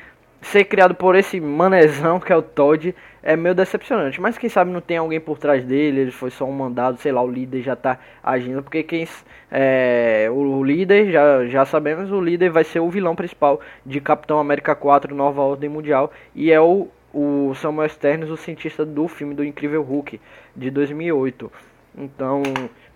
ser 0.46 0.66
criado 0.66 0.94
por 0.94 1.16
esse 1.16 1.40
manezão 1.40 2.20
que 2.20 2.32
é 2.32 2.36
o 2.36 2.42
Todd 2.42 2.96
é 3.24 3.36
meio 3.36 3.56
decepcionante. 3.56 4.22
Mas 4.22 4.38
quem 4.38 4.50
sabe 4.50 4.72
não 4.72 4.82
tem 4.82 4.98
alguém 4.98 5.20
por 5.20 5.38
trás 5.38 5.64
dele, 5.66 6.02
ele 6.02 6.12
foi 6.12 6.30
só 6.30 6.46
um 6.46 6.52
mandado, 6.52 6.98
sei 7.00 7.12
lá, 7.12 7.22
o 7.22 7.30
líder 7.30 7.62
já 7.64 7.76
tá 7.76 8.00
agindo. 8.24 8.62
Porque 8.62 8.84
quem 8.84 9.08
é, 9.52 10.28
o 10.32 10.64
líder, 10.64 11.12
já, 11.12 11.46
já 11.48 11.66
sabemos, 11.66 12.12
o 12.12 12.22
líder 12.22 12.50
vai 12.52 12.64
ser 12.64 12.80
o 12.80 12.90
vilão 12.90 13.16
principal 13.16 13.60
de 13.86 14.00
Capitão 14.00 14.40
América 14.40 14.76
4 14.76 15.16
Nova 15.16 15.42
Ordem 15.42 15.70
Mundial. 15.70 16.12
E 16.36 16.52
é 16.52 16.62
o, 16.62 16.88
o 17.14 17.54
Samuel 17.56 17.88
Sterns, 17.88 18.30
o 18.30 18.38
cientista 18.38 18.86
do 18.86 19.08
filme 19.08 19.34
do 19.34 19.44
Incrível 19.44 19.82
Hulk 19.82 20.22
de 20.56 20.70
2008. 20.70 21.52
Então 21.98 22.44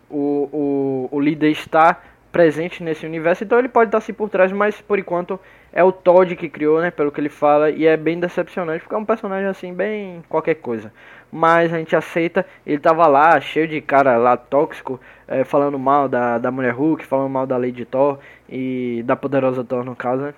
o, 0.09 0.49
o, 0.51 1.09
o 1.11 1.19
líder 1.19 1.51
está 1.51 2.01
presente 2.31 2.83
nesse 2.83 3.05
universo, 3.05 3.43
então 3.43 3.57
ele 3.57 3.69
pode 3.69 3.87
estar 3.87 3.97
assim 3.97 4.13
por 4.13 4.29
trás, 4.29 4.51
mas 4.51 4.79
por 4.81 4.99
enquanto 4.99 5.39
é 5.71 5.83
o 5.83 5.91
Todd 5.91 6.35
que 6.35 6.49
criou, 6.49 6.81
né, 6.81 6.91
pelo 6.91 7.11
que 7.11 7.21
ele 7.21 7.29
fala, 7.29 7.69
e 7.69 7.85
é 7.85 7.95
bem 7.95 8.19
decepcionante, 8.19 8.81
porque 8.81 8.95
é 8.95 8.97
um 8.97 9.05
personagem 9.05 9.47
assim, 9.47 9.73
bem 9.73 10.23
qualquer 10.27 10.55
coisa. 10.55 10.91
Mas 11.31 11.73
a 11.73 11.77
gente 11.77 11.95
aceita, 11.95 12.45
ele 12.65 12.79
tava 12.79 13.05
lá, 13.07 13.39
cheio 13.39 13.67
de 13.67 13.79
cara 13.81 14.17
lá 14.17 14.35
tóxico, 14.35 14.99
é, 15.27 15.43
falando 15.43 15.77
mal 15.77 16.09
da, 16.09 16.37
da 16.37 16.51
Mulher 16.51 16.73
Hulk, 16.73 17.05
falando 17.05 17.29
mal 17.29 17.45
da 17.45 17.57
Lady 17.57 17.85
Thor, 17.85 18.19
e 18.49 19.03
da 19.05 19.15
Poderosa 19.15 19.63
Thor 19.63 19.83
no 19.83 19.95
caso, 19.95 20.23
né? 20.23 20.33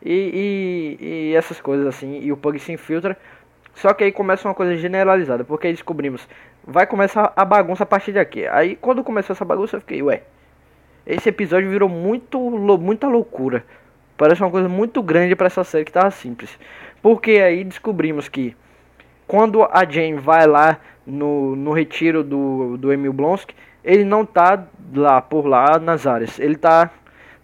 E, 0.00 0.96
e, 1.00 1.06
e 1.30 1.34
essas 1.34 1.60
coisas 1.60 1.86
assim, 1.86 2.20
e 2.20 2.30
o 2.30 2.36
Pug 2.36 2.58
se 2.60 2.72
infiltra, 2.72 3.18
só 3.74 3.92
que 3.92 4.04
aí 4.04 4.12
começa 4.12 4.46
uma 4.46 4.54
coisa 4.54 4.76
generalizada, 4.76 5.44
porque 5.44 5.66
aí 5.66 5.72
descobrimos, 5.72 6.28
vai 6.64 6.86
começar 6.86 7.32
a 7.34 7.44
bagunça 7.44 7.82
a 7.82 7.86
partir 7.86 8.12
de 8.12 8.18
aqui. 8.18 8.46
Aí 8.46 8.76
quando 8.76 9.04
começou 9.04 9.34
essa 9.34 9.44
bagunça 9.44 9.76
eu 9.76 9.80
fiquei, 9.80 10.02
ué, 10.02 10.22
esse 11.06 11.28
episódio 11.28 11.70
virou 11.70 11.88
muito, 11.88 12.38
muita 12.78 13.08
loucura. 13.08 13.64
Parece 14.18 14.42
uma 14.42 14.50
coisa 14.50 14.68
muito 14.68 15.00
grande 15.00 15.36
para 15.36 15.46
essa 15.46 15.62
série 15.62 15.84
que 15.84 15.92
tava 15.92 16.10
simples. 16.10 16.58
Porque 17.00 17.30
aí 17.30 17.62
descobrimos 17.62 18.28
que 18.28 18.56
quando 19.28 19.62
a 19.62 19.84
Jane 19.88 20.14
vai 20.18 20.44
lá 20.44 20.78
no, 21.06 21.54
no 21.54 21.72
retiro 21.72 22.24
do, 22.24 22.76
do 22.76 22.92
Emil 22.92 23.12
Blonsky, 23.12 23.54
ele 23.84 24.04
não 24.04 24.26
tá 24.26 24.66
lá 24.92 25.22
por 25.22 25.46
lá 25.46 25.78
nas 25.78 26.04
áreas. 26.04 26.36
Ele 26.40 26.56
tá 26.56 26.90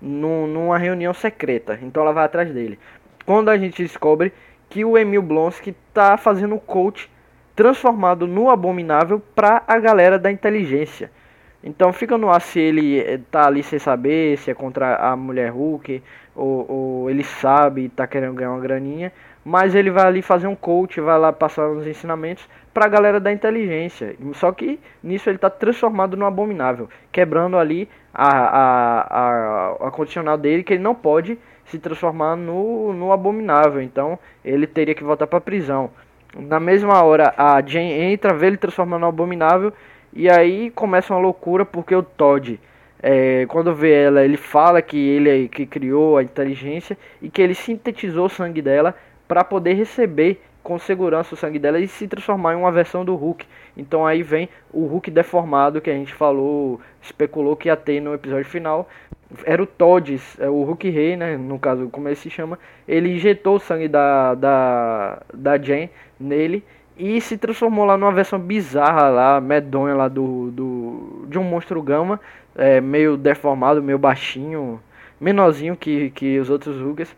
numa 0.02 0.76
reunião 0.76 1.14
secreta. 1.14 1.78
Então 1.80 2.02
ela 2.02 2.12
vai 2.12 2.24
atrás 2.24 2.52
dele. 2.52 2.76
Quando 3.24 3.50
a 3.50 3.56
gente 3.56 3.80
descobre 3.80 4.32
que 4.68 4.84
o 4.84 4.98
Emil 4.98 5.22
Blonsky 5.22 5.76
tá 5.92 6.16
fazendo 6.16 6.56
um 6.56 6.58
coach 6.58 7.08
transformado 7.54 8.26
no 8.26 8.50
abominável 8.50 9.22
para 9.34 9.62
a 9.68 9.78
galera 9.78 10.18
da 10.18 10.32
inteligência. 10.32 11.08
Então 11.62 11.92
fica 11.92 12.18
no 12.18 12.28
ar 12.28 12.42
se 12.42 12.60
ele 12.60 12.98
eh, 12.98 13.18
tá 13.30 13.46
ali 13.46 13.62
sem 13.62 13.78
saber, 13.78 14.36
se 14.36 14.50
é 14.50 14.54
contra 14.54 14.96
a 14.96 15.16
mulher 15.16 15.50
Hulk, 15.50 16.02
ou, 16.34 16.70
ou 16.70 17.10
ele 17.10 17.22
sabe 17.22 17.82
e 17.82 17.88
tá 17.88 18.06
querendo 18.06 18.34
ganhar 18.34 18.50
uma 18.50 18.60
graninha. 18.60 19.12
Mas 19.44 19.74
ele 19.74 19.90
vai 19.90 20.06
ali 20.06 20.22
fazer 20.22 20.46
um 20.46 20.56
coach, 20.56 21.00
vai 21.00 21.18
lá 21.18 21.32
passar 21.32 21.68
uns 21.68 21.86
ensinamentos 21.86 22.48
pra 22.72 22.88
galera 22.88 23.20
da 23.20 23.32
inteligência. 23.32 24.16
Só 24.32 24.50
que 24.52 24.80
nisso 25.02 25.28
ele 25.28 25.38
tá 25.38 25.50
transformado 25.50 26.16
no 26.16 26.24
abominável, 26.24 26.88
quebrando 27.12 27.58
ali 27.58 27.88
a, 28.12 28.28
a, 28.28 29.00
a, 29.00 29.88
a 29.88 29.90
condicional 29.90 30.38
dele, 30.38 30.64
que 30.64 30.72
ele 30.72 30.82
não 30.82 30.94
pode 30.94 31.38
se 31.66 31.78
transformar 31.78 32.36
no, 32.36 32.92
no 32.94 33.12
abominável. 33.12 33.82
Então 33.82 34.18
ele 34.44 34.66
teria 34.66 34.94
que 34.94 35.04
voltar 35.04 35.26
pra 35.26 35.40
prisão. 35.40 35.90
Na 36.34 36.58
mesma 36.58 37.02
hora 37.02 37.32
a 37.36 37.60
Jane 37.60 37.92
entra, 37.92 38.34
vê 38.34 38.48
ele 38.48 38.56
transformando 38.56 39.02
no 39.02 39.08
abominável 39.08 39.72
e 40.12 40.30
aí 40.30 40.70
começa 40.70 41.12
uma 41.12 41.20
loucura 41.20 41.64
porque 41.64 41.94
o 41.94 42.02
Todd, 42.02 42.60
é, 43.06 43.44
quando 43.50 43.74
vê 43.74 43.92
ela, 44.04 44.24
ele 44.24 44.38
fala 44.38 44.80
que 44.80 44.96
ele 44.96 45.44
é 45.44 45.46
que 45.46 45.66
criou 45.66 46.16
a 46.16 46.22
inteligência 46.22 46.96
e 47.20 47.28
que 47.28 47.42
ele 47.42 47.54
sintetizou 47.54 48.24
o 48.24 48.30
sangue 48.30 48.62
dela 48.62 48.94
para 49.28 49.44
poder 49.44 49.74
receber 49.74 50.40
com 50.62 50.78
segurança 50.78 51.34
o 51.34 51.36
sangue 51.36 51.58
dela 51.58 51.78
e 51.78 51.86
se 51.86 52.08
transformar 52.08 52.54
em 52.54 52.56
uma 52.56 52.72
versão 52.72 53.04
do 53.04 53.14
Hulk. 53.14 53.46
Então 53.76 54.06
aí 54.06 54.22
vem 54.22 54.48
o 54.72 54.86
Hulk 54.86 55.10
deformado 55.10 55.82
que 55.82 55.90
a 55.90 55.92
gente 55.92 56.14
falou, 56.14 56.80
especulou 57.02 57.54
que 57.54 57.68
ia 57.68 57.76
ter 57.76 58.00
no 58.00 58.14
episódio 58.14 58.46
final. 58.46 58.88
Era 59.44 59.62
o 59.62 59.66
Todd, 59.66 60.18
é 60.38 60.48
o 60.48 60.62
Hulk 60.62 60.88
Rei, 60.88 61.14
né? 61.14 61.36
No 61.36 61.58
caso, 61.58 61.90
como 61.90 62.08
ele 62.08 62.16
se 62.16 62.30
chama. 62.30 62.58
Ele 62.88 63.16
injetou 63.16 63.56
o 63.56 63.60
sangue 63.60 63.86
da, 63.86 64.34
da, 64.34 65.22
da 65.34 65.58
Jane 65.58 65.90
nele 66.18 66.64
e 66.96 67.20
se 67.20 67.36
transformou 67.36 67.84
lá 67.84 67.96
numa 67.96 68.12
versão 68.12 68.38
bizarra 68.38 69.08
lá, 69.08 69.40
medonha 69.40 69.94
lá 69.94 70.08
do, 70.08 70.50
do 70.52 71.26
de 71.28 71.38
um 71.38 71.42
monstro 71.42 71.82
gama, 71.82 72.20
é, 72.56 72.80
meio 72.80 73.16
deformado, 73.16 73.82
meio 73.82 73.98
baixinho, 73.98 74.80
menorzinho 75.20 75.76
que, 75.76 76.10
que 76.10 76.38
os 76.38 76.50
outros 76.50 76.80
Rugas, 76.80 77.14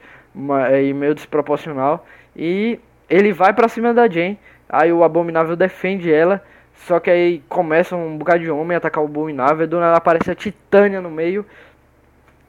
e 0.82 0.92
meio 0.92 1.14
desproporcional. 1.14 2.06
E 2.34 2.78
ele 3.08 3.32
vai 3.32 3.52
pra 3.52 3.68
cima 3.68 3.94
da 3.94 4.08
Jane, 4.08 4.38
aí 4.68 4.92
o 4.92 5.04
Abominável 5.04 5.56
defende 5.56 6.12
ela, 6.12 6.42
só 6.74 7.00
que 7.00 7.10
aí 7.10 7.42
começa 7.48 7.96
um 7.96 8.18
bocado 8.18 8.40
de 8.40 8.50
homem 8.50 8.74
a 8.74 8.78
atacar 8.78 9.02
o 9.02 9.06
Abominável, 9.06 9.66
do 9.66 9.80
nada 9.80 9.96
aparece 9.96 10.30
a 10.30 10.34
Titânia 10.34 11.00
no 11.00 11.10
meio, 11.10 11.46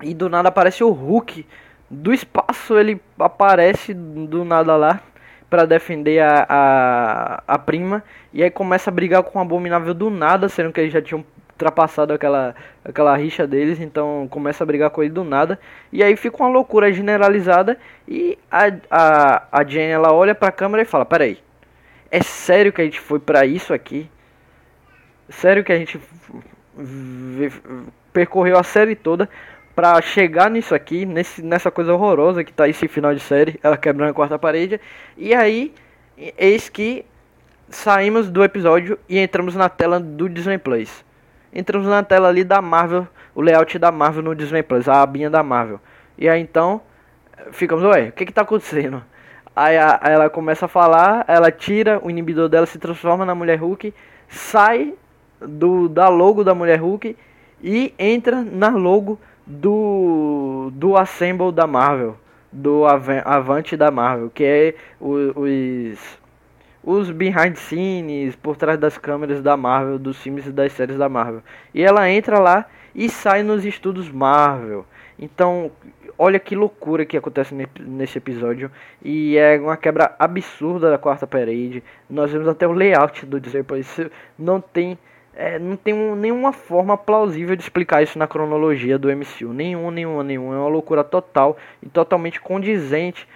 e 0.01 0.13
do 0.13 0.29
nada 0.29 0.50
aparece 0.50 0.84
o 0.84 0.91
Hulk. 0.91 1.46
Do 1.89 2.13
espaço 2.13 2.77
ele 2.77 3.01
aparece 3.17 3.94
do 3.94 4.44
nada 4.44 4.75
lá 4.75 5.01
para 5.50 5.65
defender 5.65 6.20
a, 6.20 6.46
a, 6.48 7.44
a 7.48 7.58
prima. 7.58 8.03
E 8.34 8.44
aí 8.44 8.51
começa 8.51 8.89
a 8.89 8.94
brigar 8.94 9.24
com 9.24 9.39
o 9.39 9.41
Abominável 9.41 9.94
do 9.94 10.10
nada, 10.10 10.50
sendo 10.50 10.72
que 10.72 10.82
eles 10.82 10.94
já 10.94 11.01
tinham 11.01 11.24
ultrapassado 11.58 12.14
aquela, 12.14 12.56
aquela 12.86 13.18
rixa 13.18 13.48
deles, 13.48 13.80
então 13.80 14.28
começa 14.30 14.64
a 14.64 14.68
brigar 14.68 14.92
com 14.92 15.02
ele 15.02 15.12
do 15.12 15.24
nada. 15.24 15.60
E 15.92 16.04
aí 16.04 16.16
fica 16.16 16.38
uma 16.38 16.50
loucura 16.50 16.94
generalizada. 16.94 17.78
E 18.08 18.38
a, 18.50 18.72
a, 18.90 19.44
a 19.52 19.64
Jane 19.64 19.92
ela 19.92 20.14
olha 20.14 20.36
pra 20.36 20.52
câmera 20.52 20.84
e 20.84 20.86
fala: 20.86 21.06
Peraí, 21.06 21.40
é 22.12 22.22
sério 22.22 22.72
que 22.72 22.82
a 22.82 22.86
gente 22.86 23.00
foi 23.00 23.20
para 23.20 23.46
isso 23.46 23.74
aqui? 23.74 24.10
Sério 25.30 25.64
que 25.64 25.74
a 25.74 25.78
gente 25.78 26.00
percorreu 28.14 28.58
a 28.58 28.64
série 28.64 28.96
toda 28.96 29.28
para 29.76 30.02
chegar 30.02 30.50
nisso 30.50 30.74
aqui, 30.74 31.06
nesse, 31.06 31.42
nessa 31.42 31.70
coisa 31.70 31.94
horrorosa 31.94 32.44
que 32.44 32.54
tá 32.54 32.68
esse 32.68 32.88
final 32.88 33.14
de 33.14 33.20
série, 33.20 33.60
ela 33.62 33.78
quebrando 33.78 34.12
a 34.12 34.14
quarta 34.14 34.40
parede. 34.40 34.80
E 35.16 35.36
aí, 35.36 35.74
eis 36.38 36.70
que 36.70 37.06
saímos 37.70 38.30
do 38.30 38.44
episódio 38.44 38.98
e 39.10 39.20
entramos 39.20 39.56
na 39.56 39.70
tela 39.70 40.00
do 40.00 40.30
Disney 40.30 40.58
Plus. 40.58 41.06
Entramos 41.58 41.88
na 41.88 42.04
tela 42.04 42.28
ali 42.28 42.44
da 42.44 42.62
Marvel, 42.62 43.08
o 43.34 43.42
layout 43.42 43.80
da 43.80 43.92
Marvel 43.92 44.22
no 44.22 44.36
Disney 44.36 44.62
Plus, 44.62 44.88
a 44.88 45.02
abinha 45.02 45.28
da 45.28 45.42
Marvel. 45.42 45.80
E 46.16 46.30
aí 46.30 46.40
então, 46.40 46.80
ficamos, 47.52 47.84
ué, 47.84 48.10
o 48.10 48.12
que 48.12 48.28
que 48.28 48.32
tá 48.32 48.44
acontecendo? 48.44 49.02
Aí 49.56 49.76
a, 49.76 50.00
ela 50.04 50.30
começa 50.30 50.66
a 50.66 50.70
falar, 50.70 51.26
ela 51.28 51.50
tira 51.50 52.00
o 52.04 52.12
inibidor 52.12 52.48
dela, 52.48 52.68
se 52.68 52.78
transforma 52.78 53.26
na 53.26 53.34
Mulher 53.34 53.56
Hulk, 53.56 53.92
sai 54.28 54.94
do 55.42 55.90
da 55.90 56.10
logo 56.10 56.44
da 56.44 56.54
Mulher 56.54 56.80
Hulk 56.80 57.18
e 57.64 57.92
entra 57.98 58.44
na 58.44 58.70
logo 58.70 59.20
do, 59.44 60.70
do 60.76 60.96
Assemble 60.96 61.52
da 61.52 61.66
Marvel, 61.66 62.16
do 62.52 62.84
Avante 62.86 63.76
da 63.76 63.90
Marvel, 63.90 64.30
que 64.30 64.44
é 64.44 64.76
os, 65.02 65.36
os 65.36 66.20
behind 67.13 67.56
scenes, 67.58 68.36
por 68.36 68.56
trás 68.56 68.79
das 68.79 68.98
câmeras 68.98 69.41
da 69.41 69.58
Marvel, 69.58 70.00
dos 70.00 70.17
filmes 70.17 70.48
e 70.48 70.51
das 70.51 70.72
séries 70.72 70.98
da 70.98 71.10
Marvel. 71.10 71.41
E 71.74 71.84
ela 71.84 72.10
entra 72.10 72.39
lá 72.39 72.65
e 72.96 73.10
sai 73.10 73.44
nos 73.44 73.65
estudos 73.65 74.10
Marvel. 74.10 74.86
Então, 75.20 75.72
olha 76.17 76.39
que 76.39 76.56
loucura 76.56 77.06
que 77.06 77.17
acontece 77.17 77.53
nesse 77.79 78.17
episódio. 78.17 78.72
E 79.03 79.38
é 79.38 79.60
uma 79.60 79.75
quebra 79.75 80.15
absurda 80.17 80.89
da 80.89 80.98
quarta 80.98 81.27
parede. 81.27 81.84
Nós 82.10 82.32
vemos 82.32 82.48
até 82.48 82.67
o 82.67 82.72
layout 82.72 83.25
do 83.25 83.39
Disney. 83.39 83.65
Não 84.38 84.62
tem 84.62 84.98
é, 85.39 85.60
não 85.60 85.77
tem 85.77 85.94
um, 85.94 86.15
nenhuma 86.15 86.51
forma 86.51 86.98
plausível 86.98 87.56
de 87.56 87.62
explicar 87.62 88.01
isso 88.01 88.17
na 88.17 88.27
cronologia 88.27 88.98
do 88.98 89.08
MCU. 89.08 89.53
Nenhum, 89.53 89.91
nenhum, 89.91 90.24
nenhum. 90.24 90.51
É 90.51 90.58
uma 90.58 90.67
loucura 90.67 91.03
total 91.03 91.56
e 91.82 91.88
totalmente 91.88 92.41
condizente 92.41 93.27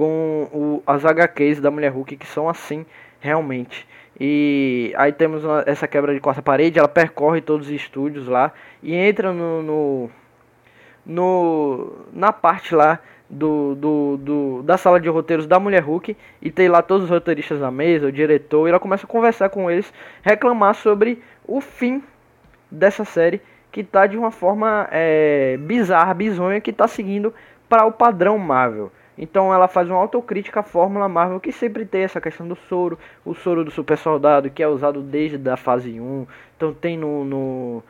com 0.00 0.48
o, 0.50 0.82
as 0.86 1.04
HQs 1.04 1.60
da 1.60 1.70
Mulher 1.70 1.92
Hulk 1.92 2.16
que 2.16 2.26
são 2.26 2.48
assim 2.48 2.86
realmente. 3.20 3.86
E 4.18 4.94
aí 4.96 5.12
temos 5.12 5.44
uma, 5.44 5.62
essa 5.66 5.86
quebra 5.86 6.14
de 6.14 6.20
quarta 6.20 6.40
parede, 6.40 6.78
ela 6.78 6.88
percorre 6.88 7.42
todos 7.42 7.66
os 7.66 7.72
estúdios 7.74 8.26
lá 8.26 8.50
e 8.82 8.94
entra 8.94 9.30
no, 9.30 9.62
no, 9.62 10.10
no 11.04 11.92
na 12.14 12.32
parte 12.32 12.74
lá 12.74 12.98
do, 13.28 13.74
do, 13.74 14.16
do, 14.16 14.62
da 14.62 14.78
sala 14.78 14.98
de 14.98 15.10
roteiros 15.10 15.46
da 15.46 15.60
Mulher 15.60 15.82
Hulk 15.82 16.16
e 16.40 16.50
tem 16.50 16.66
lá 16.70 16.80
todos 16.80 17.04
os 17.04 17.10
roteiristas 17.10 17.60
na 17.60 17.70
mesa, 17.70 18.06
o 18.06 18.12
diretor, 18.12 18.66
e 18.66 18.70
ela 18.70 18.80
começa 18.80 19.04
a 19.04 19.08
conversar 19.08 19.50
com 19.50 19.70
eles, 19.70 19.92
reclamar 20.22 20.74
sobre 20.76 21.22
o 21.46 21.60
fim 21.60 22.02
dessa 22.70 23.04
série 23.04 23.42
que 23.70 23.84
tá 23.84 24.06
de 24.06 24.16
uma 24.16 24.30
forma 24.30 24.88
é, 24.90 25.58
bizarra, 25.58 26.14
bizonha, 26.14 26.58
que 26.58 26.72
tá 26.72 26.88
seguindo 26.88 27.34
para 27.68 27.84
o 27.84 27.92
padrão 27.92 28.38
Marvel. 28.38 28.90
Então 29.22 29.52
ela 29.52 29.68
faz 29.68 29.86
uma 29.86 29.98
autocrítica 29.98 30.60
à 30.60 30.62
fórmula 30.62 31.06
Marvel 31.06 31.38
que 31.38 31.52
sempre 31.52 31.84
tem 31.84 32.04
essa 32.04 32.22
questão 32.22 32.48
do 32.48 32.56
soro, 32.56 32.98
o 33.22 33.34
soro 33.34 33.62
do 33.62 33.70
super 33.70 33.98
soldado 33.98 34.48
que 34.48 34.62
é 34.62 34.66
usado 34.66 35.02
desde 35.02 35.46
a 35.50 35.58
fase 35.58 36.00
1. 36.00 36.26
Então 36.56 36.72
tem 36.72 36.96
no, 36.96 37.22
no 37.22 37.82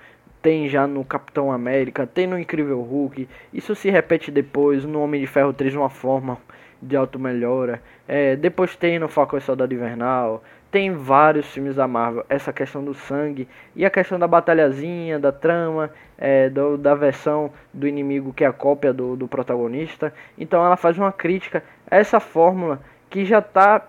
tem 0.42 0.68
já 0.68 0.88
no 0.88 1.04
Capitão 1.04 1.52
América, 1.52 2.04
tem 2.04 2.26
no 2.26 2.37
Incrível 2.37 2.80
Hulk. 2.80 3.28
Isso 3.54 3.76
se 3.76 3.88
repete 3.88 4.32
depois 4.32 4.84
no 4.84 5.00
Homem 5.00 5.20
de 5.20 5.26
Ferro 5.28 5.52
3 5.52 5.76
uma 5.76 5.88
forma 5.88 6.37
de 6.82 6.96
auto 6.96 7.16
melhora. 7.16 7.80
É, 8.08 8.34
depois 8.34 8.75
tem 8.75 8.99
no 8.99 9.08
Falcão 9.08 9.38
e 9.38 9.42
Soldado 9.42 9.72
Invernal. 9.72 10.42
Tem 10.70 10.94
vários 10.94 11.46
filmes 11.46 11.76
da 11.76 11.88
Marvel 11.88 12.24
essa 12.28 12.52
questão 12.52 12.84
do 12.84 12.94
sangue 12.94 13.48
e 13.74 13.84
a 13.84 13.90
questão 13.90 14.18
da 14.18 14.28
batalhazinha, 14.28 15.18
da 15.18 15.32
trama, 15.32 15.90
é, 16.16 16.48
do, 16.48 16.78
da 16.78 16.94
versão 16.94 17.52
do 17.74 17.88
inimigo 17.88 18.32
que 18.32 18.44
é 18.44 18.46
a 18.46 18.52
cópia 18.52 18.92
do, 18.92 19.16
do 19.16 19.26
protagonista. 19.26 20.14
Então 20.38 20.64
ela 20.64 20.76
faz 20.76 20.96
uma 20.96 21.10
crítica 21.10 21.64
a 21.90 21.96
essa 21.96 22.20
fórmula 22.20 22.80
que 23.08 23.24
já 23.24 23.40
está 23.40 23.84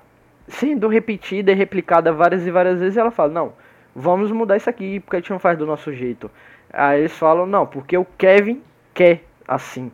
sendo 0.47 0.87
repetida 0.87 1.51
e 1.51 1.55
replicada 1.55 2.11
várias 2.11 2.45
e 2.45 2.51
várias 2.51 2.79
vezes. 2.79 2.97
Ela 2.97 3.11
fala: 3.11 3.31
não, 3.31 3.53
vamos 3.95 4.31
mudar 4.31 4.57
isso 4.57 4.69
aqui 4.69 4.99
porque 4.99 5.17
a 5.17 5.19
gente 5.19 5.31
não 5.31 5.39
faz 5.39 5.57
do 5.57 5.65
nosso 5.65 5.93
jeito. 5.93 6.31
Aí 6.71 7.01
eles 7.01 7.17
falam: 7.17 7.45
não, 7.45 7.65
porque 7.65 7.97
o 7.97 8.05
Kevin 8.17 8.61
quer 8.93 9.23
assim. 9.47 9.91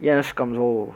E 0.00 0.10
aí 0.10 0.16
nós 0.16 0.26
ficamos: 0.26 0.58
oh, 0.58 0.92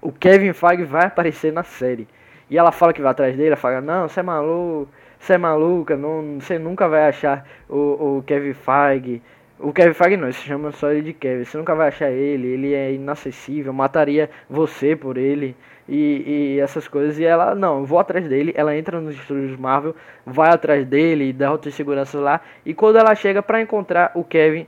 o 0.00 0.12
Kevin 0.12 0.52
Feige 0.52 0.84
vai 0.84 1.06
aparecer 1.06 1.52
na 1.52 1.62
série. 1.62 2.08
E 2.50 2.58
ela 2.58 2.72
fala 2.72 2.92
que 2.92 3.00
vai 3.00 3.12
atrás 3.12 3.36
dele, 3.36 3.48
ela 3.48 3.56
fala, 3.56 3.80
não, 3.80 4.08
você 4.08 4.20
é 4.20 4.22
maluco, 4.22 4.88
você 5.18 5.34
é 5.34 5.38
maluca, 5.38 5.96
não, 5.96 6.40
você 6.40 6.58
nunca 6.58 6.88
vai 6.88 7.08
achar 7.08 7.46
o, 7.68 8.18
o 8.18 8.24
Kevin 8.26 8.54
Feige. 8.54 9.22
O 9.58 9.72
Kevin 9.72 9.92
Feige 9.92 10.16
não, 10.16 10.32
se 10.32 10.40
chama 10.40 10.72
só 10.72 10.90
ele 10.90 11.02
de 11.02 11.12
Kevin. 11.12 11.44
Você 11.44 11.56
nunca 11.56 11.74
vai 11.74 11.88
achar 11.88 12.10
ele, 12.10 12.48
ele 12.48 12.74
é 12.74 12.92
inacessível, 12.92 13.72
mataria 13.72 14.28
você 14.48 14.96
por 14.96 15.16
ele 15.16 15.54
e, 15.88 16.56
e 16.56 16.60
essas 16.60 16.88
coisas. 16.88 17.18
E 17.18 17.24
ela, 17.24 17.54
não, 17.54 17.84
vou 17.84 17.98
atrás 17.98 18.26
dele. 18.26 18.52
Ela 18.56 18.76
entra 18.76 19.00
nos 19.00 19.14
estúdios 19.14 19.56
Marvel, 19.58 19.94
vai 20.26 20.50
atrás 20.50 20.84
dele, 20.86 21.32
dá 21.32 21.52
outras 21.52 21.74
seguranças 21.74 22.20
lá. 22.20 22.40
E 22.64 22.74
quando 22.74 22.96
ela 22.96 23.14
chega 23.14 23.42
para 23.42 23.60
encontrar 23.60 24.10
o 24.14 24.24
Kevin, 24.24 24.66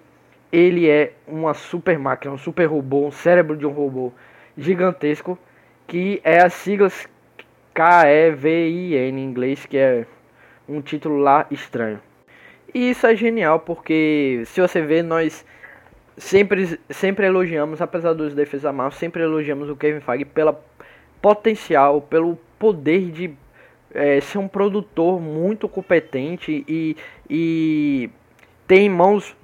ele 0.53 0.89
é 0.89 1.15
uma 1.27 1.55
super 1.55 1.99
máquina, 1.99 2.35
um 2.35 2.39
super 2.39 2.67
robô, 2.67 3.07
um 3.07 3.11
cérebro 3.11 3.57
de 3.57 3.67
um 3.67 3.71
robô 3.71 4.13
gigantesco, 4.57 5.39
que 5.87 6.21
é 6.23 6.43
as 6.43 6.53
siglas 6.53 7.09
K-E-V-I-N 7.75 9.21
em 9.21 9.25
inglês, 9.25 9.67
que 9.67 9.77
é 9.77 10.07
um 10.69 10.81
título 10.81 11.19
lá 11.19 11.47
estranho. 11.51 12.01
E 12.75 12.91
isso 12.91 13.07
é 13.07 13.15
genial 13.15 13.61
porque 13.61 14.43
se 14.47 14.61
você 14.61 14.81
vê, 14.81 15.03
nós 15.03 15.45
sempre, 16.17 16.79
sempre 16.91 17.27
elogiamos, 17.27 17.81
apesar 17.83 18.15
dos 18.15 18.35
defeitos 18.35 18.63
da 18.63 18.73
Marvel, 18.73 18.99
sempre 18.99 19.23
elogiamos 19.23 19.69
o 19.69 19.77
Kevin 19.77 20.01
Feige 20.01 20.25
pela 20.25 20.59
potencial, 21.21 22.01
pelo 22.01 22.39
poder 22.59 23.11
de 23.11 23.35
é, 23.95 24.21
ser 24.21 24.39
um 24.39 24.49
produtor 24.49 25.21
muito 25.21 25.69
competente 25.69 26.65
e, 26.67 26.97
e 27.29 28.11
ter 28.67 28.81
em 28.81 28.89
mãos 28.89 29.37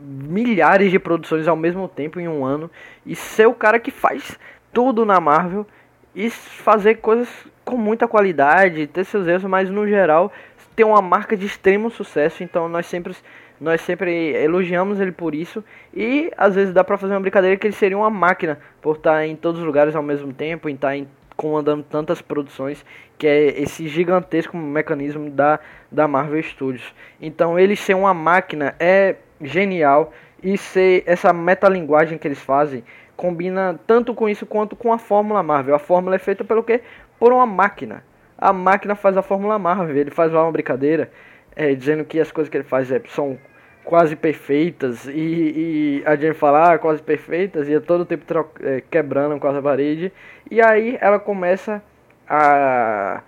milhares 0.00 0.90
de 0.90 0.98
produções 0.98 1.48
ao 1.48 1.56
mesmo 1.56 1.88
tempo 1.88 2.20
em 2.20 2.28
um 2.28 2.44
ano 2.44 2.70
e 3.04 3.16
ser 3.16 3.46
o 3.46 3.54
cara 3.54 3.80
que 3.80 3.90
faz 3.90 4.38
tudo 4.72 5.04
na 5.04 5.18
Marvel 5.20 5.66
e 6.14 6.30
fazer 6.30 6.96
coisas 6.96 7.28
com 7.68 7.76
muita 7.76 8.08
qualidade, 8.08 8.86
ter 8.86 9.04
seus 9.04 9.26
erros, 9.26 9.44
mas 9.44 9.68
no 9.68 9.86
geral 9.86 10.32
ter 10.74 10.84
uma 10.84 11.02
marca 11.02 11.36
de 11.36 11.44
extremo 11.44 11.90
sucesso. 11.90 12.42
Então 12.42 12.68
nós 12.68 12.86
sempre 12.86 13.14
nós 13.60 13.80
sempre 13.80 14.32
elogiamos 14.36 15.00
ele 15.00 15.10
por 15.10 15.34
isso 15.34 15.64
e 15.92 16.30
às 16.36 16.54
vezes 16.54 16.72
dá 16.72 16.84
para 16.84 16.96
fazer 16.96 17.14
uma 17.14 17.20
brincadeira 17.20 17.56
que 17.56 17.66
ele 17.66 17.74
seria 17.74 17.98
uma 17.98 18.08
máquina 18.08 18.60
por 18.80 18.96
estar 18.96 19.26
em 19.26 19.34
todos 19.34 19.60
os 19.60 19.66
lugares 19.66 19.96
ao 19.96 20.02
mesmo 20.02 20.32
tempo, 20.32 20.68
em 20.68 20.74
estar 20.74 20.96
em, 20.96 21.08
comandando 21.36 21.82
tantas 21.82 22.22
produções, 22.22 22.84
que 23.18 23.26
é 23.26 23.60
esse 23.60 23.88
gigantesco 23.88 24.56
mecanismo 24.56 25.28
da 25.28 25.58
da 25.90 26.06
Marvel 26.06 26.40
Studios. 26.42 26.94
Então 27.20 27.58
ele 27.58 27.74
ser 27.74 27.94
uma 27.94 28.14
máquina 28.14 28.76
é 28.78 29.16
genial 29.40 30.12
e 30.40 30.56
ser 30.56 31.02
essa 31.04 31.32
metalinguagem 31.32 32.16
que 32.16 32.28
eles 32.28 32.40
fazem 32.40 32.84
combina 33.18 33.78
tanto 33.84 34.14
com 34.14 34.28
isso 34.28 34.46
quanto 34.46 34.76
com 34.76 34.92
a 34.92 34.98
fórmula 34.98 35.42
Marvel. 35.42 35.74
A 35.74 35.78
fórmula 35.80 36.14
é 36.14 36.20
feita 36.20 36.44
pelo 36.44 36.62
quê? 36.62 36.80
Por 37.18 37.32
uma 37.32 37.46
máquina. 37.46 38.04
A 38.36 38.52
máquina 38.52 38.94
faz 38.94 39.16
a 39.16 39.22
fórmula 39.22 39.58
Marvel. 39.58 39.96
Ele 39.96 40.10
faz 40.10 40.32
lá 40.32 40.42
uma 40.42 40.52
brincadeira 40.52 41.10
é, 41.56 41.74
dizendo 41.74 42.04
que 42.04 42.20
as 42.20 42.30
coisas 42.30 42.50
que 42.50 42.56
ele 42.56 42.64
faz 42.64 42.90
é, 42.90 43.00
são 43.08 43.38
quase 43.84 44.14
perfeitas 44.14 45.06
e, 45.06 45.10
e 45.10 46.02
a 46.04 46.14
gente 46.14 46.34
fala 46.34 46.74
ah, 46.74 46.78
quase 46.78 47.02
perfeitas 47.02 47.68
e 47.68 47.74
é 47.74 47.80
todo 47.80 48.04
tempo 48.04 48.24
é, 48.60 48.82
quebrando 48.90 49.38
quase 49.40 49.58
a 49.58 49.62
parede. 49.62 50.12
E 50.50 50.60
aí 50.60 50.98
ela 51.00 51.18
começa 51.18 51.82
a 52.28 53.22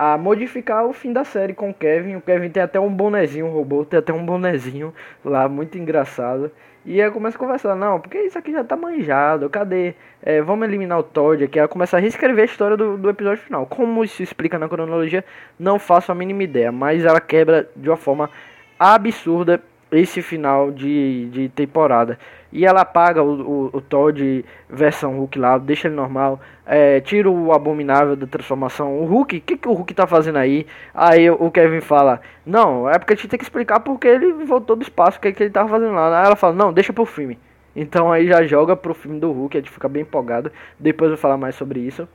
a 0.00 0.16
modificar 0.16 0.86
o 0.86 0.94
fim 0.94 1.12
da 1.12 1.24
série 1.24 1.52
com 1.52 1.68
o 1.68 1.74
Kevin. 1.74 2.16
O 2.16 2.22
Kevin 2.22 2.48
tem 2.48 2.62
até 2.62 2.80
um 2.80 2.88
bonezinho, 2.88 3.48
o 3.48 3.52
robô 3.52 3.84
tem 3.84 3.98
até 3.98 4.14
um 4.14 4.24
bonezinho 4.24 4.94
lá, 5.22 5.46
muito 5.46 5.76
engraçado. 5.76 6.50
E 6.84 7.00
aí 7.00 7.10
começa 7.10 7.36
a 7.36 7.38
conversar, 7.38 7.74
não, 7.76 8.00
porque 8.00 8.18
isso 8.18 8.38
aqui 8.38 8.52
já 8.52 8.64
tá 8.64 8.74
manjado, 8.74 9.50
cadê? 9.50 9.94
É, 10.22 10.40
vamos 10.40 10.66
eliminar 10.66 10.98
o 10.98 11.02
Todd 11.02 11.44
aqui. 11.44 11.58
Ela 11.58 11.68
começa 11.68 11.96
a 11.96 12.00
reescrever 12.00 12.42
a 12.42 12.46
história 12.46 12.76
do, 12.76 12.96
do 12.96 13.10
episódio 13.10 13.42
final. 13.42 13.66
Como 13.66 14.02
isso 14.02 14.22
explica 14.22 14.58
na 14.58 14.68
cronologia, 14.68 15.24
não 15.58 15.78
faço 15.78 16.10
a 16.10 16.14
mínima 16.14 16.42
ideia, 16.42 16.72
mas 16.72 17.04
ela 17.04 17.20
quebra 17.20 17.68
de 17.76 17.88
uma 17.88 17.98
forma 17.98 18.30
absurda 18.78 19.62
esse 19.92 20.22
final 20.22 20.70
de, 20.70 21.28
de 21.30 21.48
temporada. 21.48 22.18
E 22.52 22.66
ela 22.66 22.80
apaga 22.80 23.22
o, 23.22 23.40
o, 23.40 23.76
o 23.76 23.80
Todd 23.80 24.44
versão 24.68 25.16
Hulk 25.18 25.38
lá, 25.38 25.56
deixa 25.56 25.86
ele 25.88 25.94
normal, 25.94 26.40
é, 26.66 27.00
tira 27.00 27.30
o 27.30 27.52
abominável 27.52 28.16
da 28.16 28.26
transformação. 28.26 28.98
O 28.98 29.04
Hulk, 29.04 29.36
o 29.36 29.40
que, 29.40 29.56
que 29.56 29.68
o 29.68 29.72
Hulk 29.72 29.94
tá 29.94 30.06
fazendo 30.06 30.38
aí? 30.38 30.66
Aí 30.94 31.30
o 31.30 31.50
Kevin 31.50 31.80
fala: 31.80 32.20
Não, 32.44 32.88
é 32.88 32.98
porque 32.98 33.12
a 33.12 33.16
gente 33.16 33.28
tem 33.28 33.38
que 33.38 33.44
explicar 33.44 33.80
porque 33.80 34.08
ele 34.08 34.32
voltou 34.44 34.76
do 34.76 34.82
espaço, 34.82 35.18
o 35.18 35.20
que, 35.20 35.32
que 35.32 35.42
ele 35.44 35.50
tava 35.50 35.68
fazendo 35.68 35.92
lá. 35.92 36.20
Aí 36.20 36.26
ela 36.26 36.36
fala: 36.36 36.54
Não, 36.54 36.72
deixa 36.72 36.92
pro 36.92 37.04
filme. 37.04 37.38
Então 37.74 38.10
aí 38.10 38.26
já 38.26 38.42
joga 38.44 38.74
pro 38.74 38.94
filme 38.94 39.20
do 39.20 39.30
Hulk, 39.30 39.56
a 39.56 39.60
gente 39.60 39.70
fica 39.70 39.88
bem 39.88 40.02
empolgado. 40.02 40.50
Depois 40.78 41.10
eu 41.10 41.16
vou 41.16 41.22
falar 41.22 41.36
mais 41.36 41.54
sobre 41.54 41.80
isso. 41.80 42.08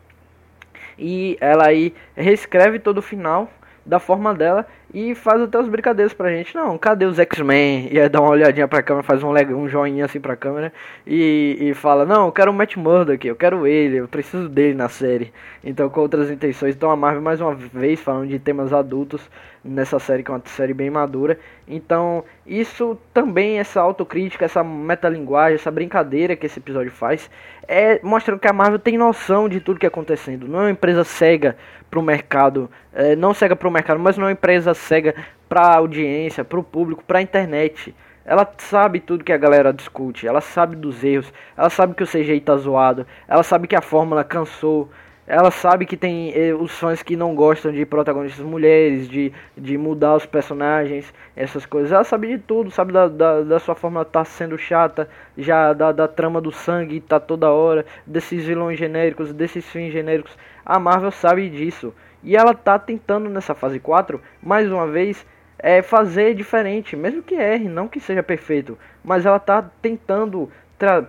E 0.98 1.38
ela 1.40 1.68
aí 1.68 1.94
reescreve 2.16 2.80
todo 2.80 2.98
o 2.98 3.02
final 3.02 3.50
da 3.86 4.00
forma 4.00 4.34
dela 4.34 4.66
e 4.93 5.13
faz 5.13 5.41
até 5.41 5.60
os 5.60 5.67
brincadeiros 5.67 6.13
pra 6.13 6.30
gente. 6.30 6.56
Não, 6.56 6.78
cadê 6.78 7.06
os 7.06 7.19
X-Men? 7.19 7.89
E 7.91 8.00
aí 8.00 8.08
dá 8.08 8.21
uma 8.21 8.30
olhadinha 8.30 8.67
pra 8.67 8.82
câmera, 8.82 9.04
faz 9.04 9.24
um, 9.24 9.32
um 9.32 9.67
joinha 9.67 10.06
assim 10.06 10.19
pra 10.19 10.36
câmera 10.36 10.71
e, 11.06 11.58
e 11.60 11.74
fala: 11.74 12.06
Não, 12.06 12.28
eu 12.28 12.32
quero 12.32 12.52
o 12.52 12.54
Matt 12.54 12.76
Murdock, 12.78 13.28
eu 13.28 13.36
quero 13.36 13.67
ele, 13.67 13.98
eu 13.98 14.08
preciso 14.08 14.48
dele 14.48 14.74
na 14.74 14.89
série. 14.89 15.34
Então, 15.63 15.89
com 15.89 16.00
outras 16.00 16.30
intenções. 16.30 16.76
Então, 16.76 16.91
a 16.91 16.95
Marvel 16.95 17.21
mais 17.21 17.41
uma 17.41 17.56
vez 17.56 18.00
falando 18.00 18.30
de 18.30 18.39
temas 18.39 18.71
adultos 18.71 19.21
nessa 19.65 19.98
série, 19.98 20.21
que 20.21 20.30
é 20.30 20.34
uma 20.34 20.41
série 20.45 20.74
bem 20.74 20.91
madura. 20.91 21.39
Então, 21.67 22.24
isso 22.45 22.95
também, 23.12 23.58
essa 23.58 23.82
autocrítica, 23.82 24.45
essa 24.45 24.63
metalinguagem, 24.63 25.56
essa 25.56 25.71
brincadeira 25.71 26.36
que 26.36 26.45
esse 26.45 26.60
episódio 26.60 26.91
faz, 26.91 27.30
é 27.67 28.00
mostrando 28.04 28.39
que 28.39 28.48
a 28.48 28.54
Marvel 28.54 28.78
tem 28.78 28.95
noção 28.95 29.50
de 29.50 29.60
tudo 29.60 29.80
que 29.80 29.86
é 29.86 29.89
acontecendo. 29.89 30.48
Não 30.48 30.60
é 30.60 30.63
uma 30.63 30.71
empresa 30.71 31.04
cega 31.04 31.58
pro 31.89 32.04
mercado, 32.04 32.69
é, 32.93 33.15
não 33.15 33.34
cega 33.34 33.56
pro 33.56 33.71
mercado, 33.71 34.00
mas 34.00 34.17
não 34.17 34.26
é 34.26 34.28
uma 34.28 34.34
empresa 34.34 34.75
cega 34.76 35.16
pra 35.50 35.76
audiência, 35.76 36.44
pro 36.44 36.64
público, 36.64 37.04
pra 37.04 37.22
internet. 37.22 37.96
Ela 38.26 38.48
sabe 38.58 39.00
tudo 39.00 39.24
que 39.24 39.34
a 39.34 39.38
galera 39.38 39.72
discute, 39.72 40.28
ela 40.28 40.42
sabe 40.42 40.76
dos 40.76 41.04
erros, 41.04 41.32
ela 41.56 41.70
sabe 41.70 41.94
que 41.94 42.04
o 42.04 42.08
CGI 42.08 42.42
tá 42.42 42.58
zoado, 42.58 43.06
ela 43.28 43.44
sabe 43.44 43.68
que 43.68 43.76
a 43.76 43.82
fórmula 43.82 44.24
cansou, 44.24 44.90
ela 45.28 45.50
sabe 45.50 45.88
que 45.88 45.98
tem 45.98 46.32
eh, 46.36 46.54
os 46.54 46.72
fãs 46.72 47.02
que 47.02 47.16
não 47.16 47.34
gostam 47.34 47.72
de 47.72 47.84
protagonistas 47.84 48.46
mulheres, 48.46 49.08
de, 49.10 49.34
de 49.58 49.76
mudar 49.76 50.16
os 50.16 50.26
personagens, 50.26 51.12
essas 51.36 51.66
coisas. 51.66 51.92
Ela 51.92 52.04
sabe 52.04 52.28
de 52.28 52.38
tudo, 52.38 52.70
sabe 52.70 52.94
da, 52.94 53.08
da, 53.08 53.42
da 53.42 53.60
sua 53.60 53.74
forma 53.74 54.06
tá 54.06 54.24
sendo 54.24 54.56
chata, 54.58 55.10
já 55.36 55.74
da, 55.74 55.92
da 55.92 56.08
trama 56.08 56.40
do 56.40 56.52
sangue 56.52 57.02
tá 57.02 57.20
toda 57.20 57.50
hora, 57.50 57.86
desses 58.06 58.46
vilões 58.46 58.78
genéricos, 58.78 59.34
desses 59.34 59.66
fins 59.66 59.92
genéricos. 59.92 60.38
A 60.64 60.78
Marvel 60.80 61.12
sabe 61.12 61.50
disso. 61.50 61.94
E 62.26 62.36
ela 62.36 62.56
tá 62.56 62.80
tentando 62.80 63.30
nessa 63.30 63.54
fase 63.54 63.80
4, 63.80 64.20
mais 64.42 64.70
uma 64.72 64.88
vez, 64.88 65.24
é 65.60 65.84
fazer 65.84 66.34
diferente, 66.34 66.96
mesmo 66.96 67.22
que 67.22 67.36
erre, 67.36 67.70
não 67.70 67.88
que 67.88 68.00
seja 68.00 68.24
perfeito, 68.24 68.76
mas 69.04 69.28
ela 69.28 69.40
tá 69.40 69.62
tentando 69.80 70.50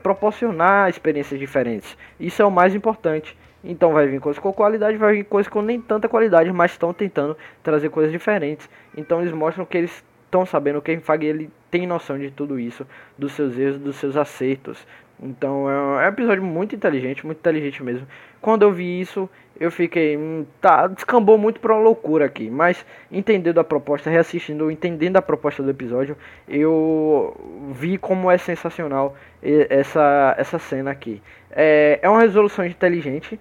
proporcionar 0.03 0.91
experiências 0.91 1.41
diferentes. 1.41 1.97
Isso 2.21 2.43
é 2.43 2.45
o 2.45 2.51
mais 2.51 2.75
importante. 2.75 3.37
Então 3.65 3.95
vai 3.95 4.07
vir 4.07 4.21
coisas 4.21 4.39
com 4.39 4.53
qualidade, 4.53 4.99
vai 4.99 5.15
vir 5.15 5.25
coisas 5.25 5.51
com 5.51 5.63
nem 5.63 5.81
tanta 5.81 6.07
qualidade, 6.07 6.53
mas 6.53 6.73
estão 6.73 6.93
tentando 6.93 7.35
trazer 7.63 7.89
coisas 7.89 8.13
diferentes. 8.13 8.69
Então 8.95 9.23
eles 9.23 9.33
mostram 9.33 9.65
que 9.65 9.79
eles 9.79 10.05
estão 10.27 10.45
sabendo, 10.45 10.79
o 10.81 10.83
Kevin 10.83 11.01
Feige 11.01 11.25
ele 11.25 11.51
tem 11.71 11.87
noção 11.87 12.19
de 12.19 12.31
tudo 12.31 12.61
isso, 12.61 12.87
dos 13.17 13.33
seus 13.33 13.57
erros, 13.57 13.79
dos 13.79 13.97
seus 13.97 14.17
acertos. 14.17 14.87
Então 15.21 15.69
é 15.71 16.07
um 16.07 16.09
episódio 16.09 16.43
muito 16.43 16.75
inteligente, 16.75 17.25
muito 17.25 17.39
inteligente 17.39 17.83
mesmo. 17.83 18.07
Quando 18.41 18.63
eu 18.63 18.73
vi 18.73 19.01
isso, 19.01 19.29
eu 19.59 19.71
fiquei. 19.71 20.17
Hum, 20.17 20.45
tá, 20.61 20.87
descambou 20.87 21.39
muito 21.39 21.59
pra 21.61 21.75
uma 21.75 21.83
loucura 21.83 22.27
aqui. 22.27 22.51
Mas 22.51 22.85
entendendo 23.11 23.59
a 23.59 23.65
proposta, 23.65 24.11
reassistindo, 24.11 24.71
entendendo 24.71 25.17
a 25.17 25.23
proposta 25.23 25.63
do 25.63 25.71
episódio, 25.71 26.17
eu 26.49 27.35
vi 27.73 27.99
como 27.99 28.31
é 28.31 28.39
sensacional 28.39 29.17
essa, 29.43 30.35
essa 30.39 30.59
cena 30.59 30.91
aqui. 30.91 31.23
É, 31.51 31.99
é 32.03 32.09
uma 32.09 32.21
resolução 32.21 32.67
inteligente 32.67 33.41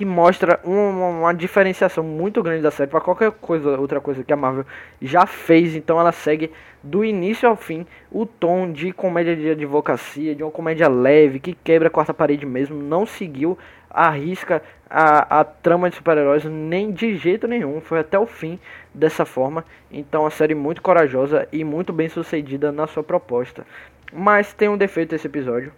que 0.00 0.04
mostra 0.06 0.58
uma, 0.64 1.08
uma, 1.08 1.34
diferenciação 1.34 2.02
muito 2.02 2.42
grande 2.42 2.62
da 2.62 2.70
série 2.70 2.88
para 2.88 3.02
qualquer 3.02 3.30
coisa, 3.32 3.78
outra 3.78 4.00
coisa 4.00 4.24
que 4.24 4.32
a 4.32 4.36
Marvel 4.36 4.64
já 5.02 5.26
fez. 5.26 5.76
Então 5.76 6.00
ela 6.00 6.10
segue 6.10 6.50
do 6.82 7.04
início 7.04 7.46
ao 7.46 7.54
fim 7.54 7.86
o 8.10 8.24
tom 8.24 8.72
de 8.72 8.92
comédia 8.92 9.36
de 9.36 9.50
advocacia, 9.50 10.34
de 10.34 10.42
uma 10.42 10.50
comédia 10.50 10.88
leve 10.88 11.38
que 11.38 11.52
quebra 11.52 11.88
a 11.88 11.90
quarta 11.90 12.14
parede 12.14 12.46
mesmo. 12.46 12.82
Não 12.82 13.04
seguiu 13.04 13.58
a 13.90 14.08
risca 14.08 14.62
a, 14.88 15.40
a 15.40 15.44
trama 15.44 15.90
de 15.90 15.96
super-heróis 15.96 16.46
nem 16.46 16.90
de 16.90 17.14
jeito 17.16 17.46
nenhum. 17.46 17.78
Foi 17.82 17.98
até 17.98 18.18
o 18.18 18.24
fim 18.24 18.58
dessa 18.94 19.26
forma. 19.26 19.66
Então 19.92 20.24
a 20.24 20.30
série 20.30 20.54
muito 20.54 20.80
corajosa 20.80 21.46
e 21.52 21.62
muito 21.62 21.92
bem 21.92 22.08
sucedida 22.08 22.72
na 22.72 22.86
sua 22.86 23.02
proposta. 23.02 23.66
Mas 24.10 24.54
tem 24.54 24.66
um 24.66 24.78
defeito 24.78 25.14
esse 25.14 25.26
episódio 25.26 25.70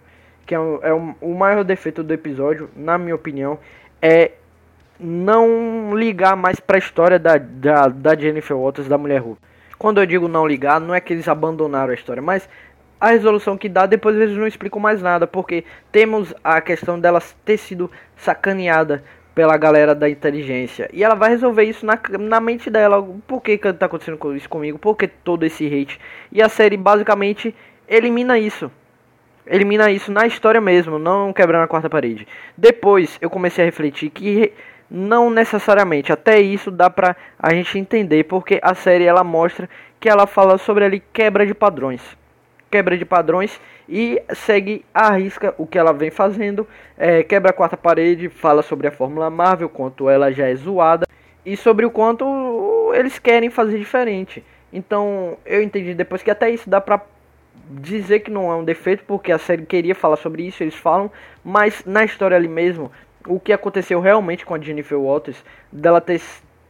que 0.45 0.53
é, 0.53 0.57
é 0.57 0.93
o 0.93 1.33
maior 1.33 1.63
defeito 1.63 2.03
do 2.03 2.13
episódio, 2.13 2.69
na 2.75 2.97
minha 2.97 3.15
opinião, 3.15 3.57
é 4.03 4.31
não 4.99 5.95
ligar 5.95 6.35
mais 6.35 6.59
para 6.59 6.75
a 6.75 6.79
história 6.79 7.17
da, 7.17 7.37
da, 7.37 7.87
da 7.87 8.15
Jennifer 8.15 8.55
Walters, 8.55 8.89
da 8.89 8.97
Mulher 8.97 9.21
Hulk. 9.21 9.39
Quando 9.79 10.01
eu 10.01 10.05
digo 10.05 10.27
não 10.27 10.45
ligar, 10.45 10.81
não 10.81 10.93
é 10.93 10.99
que 10.99 11.13
eles 11.13 11.27
abandonaram 11.29 11.91
a 11.91 11.95
história, 11.95 12.21
mas 12.21 12.47
a 12.99 13.11
resolução 13.11 13.57
que 13.57 13.69
dá, 13.69 13.85
depois 13.85 14.15
eles 14.17 14.35
não 14.35 14.45
explicam 14.45 14.81
mais 14.81 15.01
nada, 15.01 15.25
porque 15.25 15.63
temos 15.89 16.33
a 16.43 16.59
questão 16.59 16.99
dela 16.99 17.21
ter 17.45 17.57
sido 17.57 17.89
sacaneada 18.17 19.03
pela 19.33 19.55
galera 19.55 19.95
da 19.95 20.09
inteligência. 20.09 20.89
E 20.91 21.01
ela 21.01 21.15
vai 21.15 21.29
resolver 21.29 21.63
isso 21.63 21.85
na, 21.85 21.97
na 22.19 22.41
mente 22.41 22.69
dela. 22.69 23.01
Por 23.25 23.41
que, 23.41 23.57
que 23.57 23.73
tá 23.73 23.85
acontecendo 23.85 24.35
isso 24.35 24.49
comigo? 24.49 24.77
Por 24.77 24.95
que 24.95 25.07
todo 25.07 25.45
esse 25.45 25.65
hate? 25.65 25.99
E 26.31 26.41
a 26.41 26.49
série 26.49 26.77
basicamente 26.77 27.55
elimina 27.87 28.37
isso 28.37 28.69
elimina 29.45 29.91
isso 29.91 30.11
na 30.11 30.25
história 30.25 30.61
mesmo, 30.61 30.97
não 30.97 31.33
quebrando 31.33 31.63
a 31.63 31.67
quarta 31.67 31.89
parede. 31.89 32.27
Depois 32.57 33.17
eu 33.21 33.29
comecei 33.29 33.63
a 33.63 33.65
refletir 33.65 34.09
que 34.09 34.53
não 34.89 35.29
necessariamente, 35.29 36.11
até 36.11 36.39
isso 36.39 36.69
dá 36.69 36.89
pra 36.89 37.15
a 37.39 37.53
gente 37.53 37.77
entender, 37.79 38.25
porque 38.25 38.59
a 38.61 38.75
série 38.75 39.05
ela 39.05 39.23
mostra 39.23 39.69
que 39.99 40.07
ela 40.07 40.27
fala 40.27 40.57
sobre 40.57 40.85
ali 40.85 41.01
quebra 41.11 41.45
de 41.45 41.53
padrões. 41.53 42.01
Quebra 42.69 42.97
de 42.97 43.05
padrões 43.05 43.59
e 43.87 44.21
segue 44.33 44.85
a 44.93 45.11
risca 45.13 45.53
o 45.57 45.65
que 45.65 45.77
ela 45.77 45.93
vem 45.93 46.11
fazendo. 46.11 46.67
É, 46.97 47.23
quebra 47.23 47.51
a 47.51 47.53
quarta 47.53 47.77
parede, 47.77 48.29
fala 48.29 48.61
sobre 48.61 48.87
a 48.87 48.91
Fórmula 48.91 49.29
Marvel, 49.29 49.69
quanto 49.69 50.09
ela 50.09 50.31
já 50.31 50.47
é 50.47 50.55
zoada 50.55 51.07
e 51.45 51.57
sobre 51.57 51.85
o 51.85 51.91
quanto 51.91 52.91
eles 52.93 53.19
querem 53.19 53.49
fazer 53.49 53.77
diferente. 53.77 54.43
Então 54.71 55.37
eu 55.45 55.61
entendi 55.61 55.93
depois 55.93 56.23
que 56.23 56.31
até 56.31 56.49
isso 56.49 56.69
dá 56.69 56.81
pra 56.81 57.01
dizer 57.69 58.19
que 58.19 58.31
não 58.31 58.51
é 58.51 58.55
um 58.55 58.63
defeito, 58.63 59.03
porque 59.05 59.31
a 59.31 59.37
série 59.37 59.65
queria 59.65 59.95
falar 59.95 60.17
sobre 60.17 60.43
isso, 60.43 60.63
eles 60.63 60.75
falam, 60.75 61.11
mas 61.43 61.83
na 61.85 62.03
história 62.03 62.35
ali 62.35 62.47
mesmo, 62.47 62.91
o 63.27 63.39
que 63.39 63.53
aconteceu 63.53 63.99
realmente 63.99 64.45
com 64.45 64.53
a 64.53 64.59
Jennifer 64.59 64.99
Walters, 64.99 65.43
dela 65.71 66.01
ter 66.01 66.21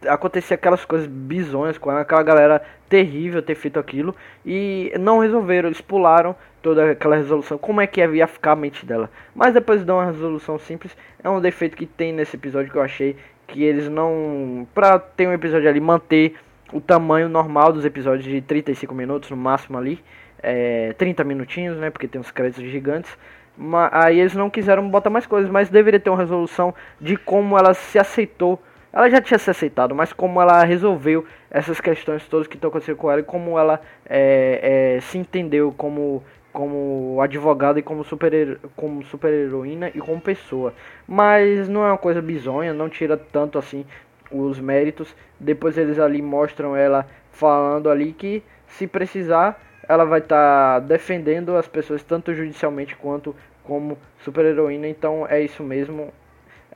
acontecer 0.08 0.56
aquelas 0.56 0.84
coisas 0.84 1.08
bizonhas 1.08 1.78
com 1.78 1.90
aquela 1.90 2.24
galera 2.24 2.62
terrível 2.90 3.42
ter 3.42 3.56
feito 3.56 3.80
aquilo 3.80 4.16
e 4.46 4.92
não 5.00 5.20
resolveram, 5.20 5.70
eles 5.70 5.82
pularam 5.82 6.36
toda 6.62 6.92
aquela 6.92 7.16
resolução, 7.16 7.58
como 7.58 7.82
é 7.82 7.88
que 7.88 8.06
ia 8.06 8.28
ficar 8.28 8.52
a 8.52 8.56
mente 8.56 8.86
dela. 8.86 9.10
Mas 9.36 9.54
depois 9.54 9.84
dão 9.84 9.98
uma 9.98 10.06
resolução 10.06 10.60
simples, 10.60 10.96
é 11.24 11.30
um 11.30 11.42
defeito 11.42 11.76
que 11.76 11.86
tem 11.86 12.14
nesse 12.14 12.36
episódio 12.36 12.72
que 12.72 12.78
eu 12.78 12.82
achei 12.82 13.16
que 13.48 13.64
eles 13.64 13.90
não, 13.90 14.68
pra 14.74 14.98
ter 15.00 15.28
um 15.28 15.34
episódio 15.34 15.70
ali 15.70 15.80
manter 15.80 16.36
o 16.74 16.82
tamanho 16.82 17.30
normal 17.30 17.72
dos 17.72 17.86
episódios 17.86 18.26
de 18.26 18.42
35 18.42 18.94
minutos 18.94 19.30
no 19.30 19.38
máximo 19.38 19.78
ali, 19.78 20.04
é, 20.42 20.94
30 20.98 21.24
minutinhos, 21.24 21.78
né? 21.78 21.90
Porque 21.90 22.08
tem 22.08 22.20
uns 22.20 22.32
créditos 22.32 22.70
gigantes. 22.70 23.16
Mas, 23.56 23.90
aí 23.94 24.20
eles 24.20 24.34
não 24.34 24.50
quiseram 24.50 24.90
botar 24.90 25.10
mais 25.10 25.26
coisas, 25.26 25.50
mas 25.50 25.70
deveria 25.70 26.00
ter 26.00 26.10
uma 26.10 26.18
resolução 26.18 26.74
de 27.00 27.16
como 27.16 27.58
ela 27.58 27.74
se 27.74 28.00
aceitou. 28.00 28.62
Ela 28.92 29.10
já 29.10 29.22
tinha 29.22 29.38
se 29.38 29.50
aceitado, 29.50 29.96
mas 29.96 30.12
como 30.12 30.42
ela 30.42 30.64
resolveu 30.64 31.26
essas 31.50 31.80
questões 31.80 32.28
todas 32.28 32.48
que 32.48 32.56
estão 32.56 32.70
acontecendo 32.70 32.98
com 32.98 33.10
ela 33.10 33.22
e 33.22 33.24
como 33.24 33.58
ela 33.58 33.82
é, 34.08 34.96
é, 34.98 35.02
se 35.02 35.18
entendeu 35.18 35.74
como, 35.76 36.24
como 36.52 37.20
advogada 37.22 37.80
e 37.80 37.84
como 37.84 38.04
super, 38.04 38.60
como 38.76 39.04
super 39.04 39.34
heroína 39.34 39.90
e 39.90 40.00
como 40.00 40.22
pessoa. 40.22 40.74
Mas 41.08 41.68
não 41.68 41.84
é 41.84 41.88
uma 41.88 41.98
coisa 41.98 42.22
bizonha, 42.22 42.74
não 42.74 42.88
tira 42.88 43.18
tanto 43.18 43.58
assim 43.58 43.86
os 44.34 44.60
méritos. 44.60 45.16
Depois 45.40 45.78
eles 45.78 46.00
ali 46.00 46.22
mostram 46.22 46.76
ela 46.76 47.08
falando 47.32 47.90
ali 47.90 48.12
que 48.14 48.44
se 48.68 48.88
precisar 48.88 49.60
ela 49.88 50.06
vai 50.06 50.20
estar 50.20 50.76
tá 50.76 50.80
defendendo 50.80 51.56
as 51.56 51.68
pessoas 51.68 52.04
tanto 52.04 52.34
judicialmente 52.34 52.96
quanto 52.96 53.36
como 53.64 53.98
super-heroína. 54.24 54.88
Então 54.88 55.28
é 55.28 55.42
isso 55.42 55.64
mesmo. 55.64 56.14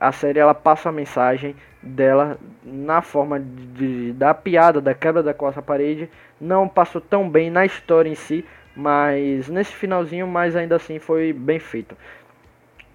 A 0.00 0.12
série 0.12 0.38
ela 0.38 0.54
passa 0.54 0.88
a 0.88 0.92
mensagem 0.92 1.56
dela 1.82 2.38
na 2.62 3.02
forma 3.02 3.40
de 3.40 4.12
da 4.12 4.32
piada, 4.32 4.80
da 4.80 4.94
quebra 4.94 5.22
da 5.22 5.34
quarta 5.34 5.60
parede. 5.60 6.08
Não 6.40 6.68
passou 6.68 7.00
tão 7.00 7.28
bem 7.28 7.50
na 7.50 7.66
história 7.66 8.08
em 8.08 8.14
si, 8.14 8.44
mas 8.76 9.48
nesse 9.48 9.72
finalzinho, 9.72 10.26
mas 10.26 10.54
ainda 10.54 10.76
assim 10.76 10.98
foi 10.98 11.32
bem 11.32 11.58
feito. 11.58 11.96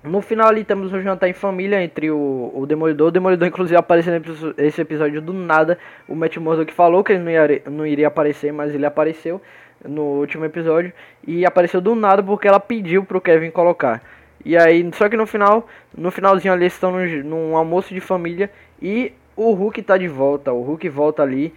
No 0.04 0.22
final 0.22 0.50
ali 0.50 0.66
temos 0.66 0.92
um 0.92 1.02
jantar 1.02 1.30
em 1.30 1.34
família 1.34 1.82
entre 1.82 2.12
o, 2.12 2.52
o 2.54 2.66
Demolidor. 2.66 3.08
O 3.08 3.12
Demolidor, 3.12 3.48
inclusive, 3.48 3.78
apareceu 3.78 4.13
nesse 4.58 4.82
episódio 4.82 5.22
do 5.22 5.32
nada. 5.32 5.78
O 6.10 6.16
Matt 6.16 6.36
Murdock 6.38 6.74
falou 6.74 7.04
que 7.04 7.13
ele 7.13 7.24
não, 7.24 7.32
ia, 7.32 7.62
não 7.70 7.88
iria 7.88 8.08
aparecer, 8.08 8.52
mas 8.52 8.76
ele 8.76 8.86
apareceu 8.86 9.42
no 9.88 10.02
último 10.02 10.44
episódio. 10.44 10.92
E 11.26 11.46
apareceu 11.46 11.80
do 11.80 11.96
nada 11.96 12.22
porque 12.22 12.48
ela 12.48 12.60
pediu 12.60 13.06
pro 13.06 13.22
Kevin 13.22 13.50
colocar. 13.50 14.02
E 14.44 14.58
aí, 14.58 14.89
só 14.94 15.08
que 15.08 15.16
no 15.16 15.26
final, 15.26 15.68
no 15.98 16.12
finalzinho 16.12 16.54
ali, 16.54 16.63
eles 16.63 16.74
estão 16.74 16.92
num, 16.92 17.24
num 17.24 17.56
almoço 17.56 17.94
de 17.94 18.02
família. 18.02 18.52
E 18.82 19.13
o 19.38 19.54
Hulk 19.54 19.82
tá 19.84 19.98
de 19.98 20.10
volta. 20.10 20.52
O 20.52 20.63
Hulk 20.63 20.89
volta 20.89 21.24
ali 21.24 21.54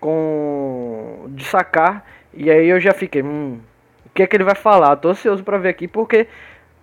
com. 0.00 1.26
de 1.28 1.44
sacar. 1.44 2.06
E 2.32 2.50
aí 2.50 2.66
eu 2.66 2.80
já 2.80 2.94
fiquei, 2.94 3.22
hum, 3.22 3.58
o 4.06 4.10
que 4.14 4.22
é 4.22 4.26
que 4.26 4.36
ele 4.36 4.44
vai 4.44 4.54
falar? 4.54 4.96
Tô 4.96 5.10
ansioso 5.10 5.44
pra 5.44 5.58
ver 5.58 5.68
aqui 5.68 5.86
porque 5.86 6.26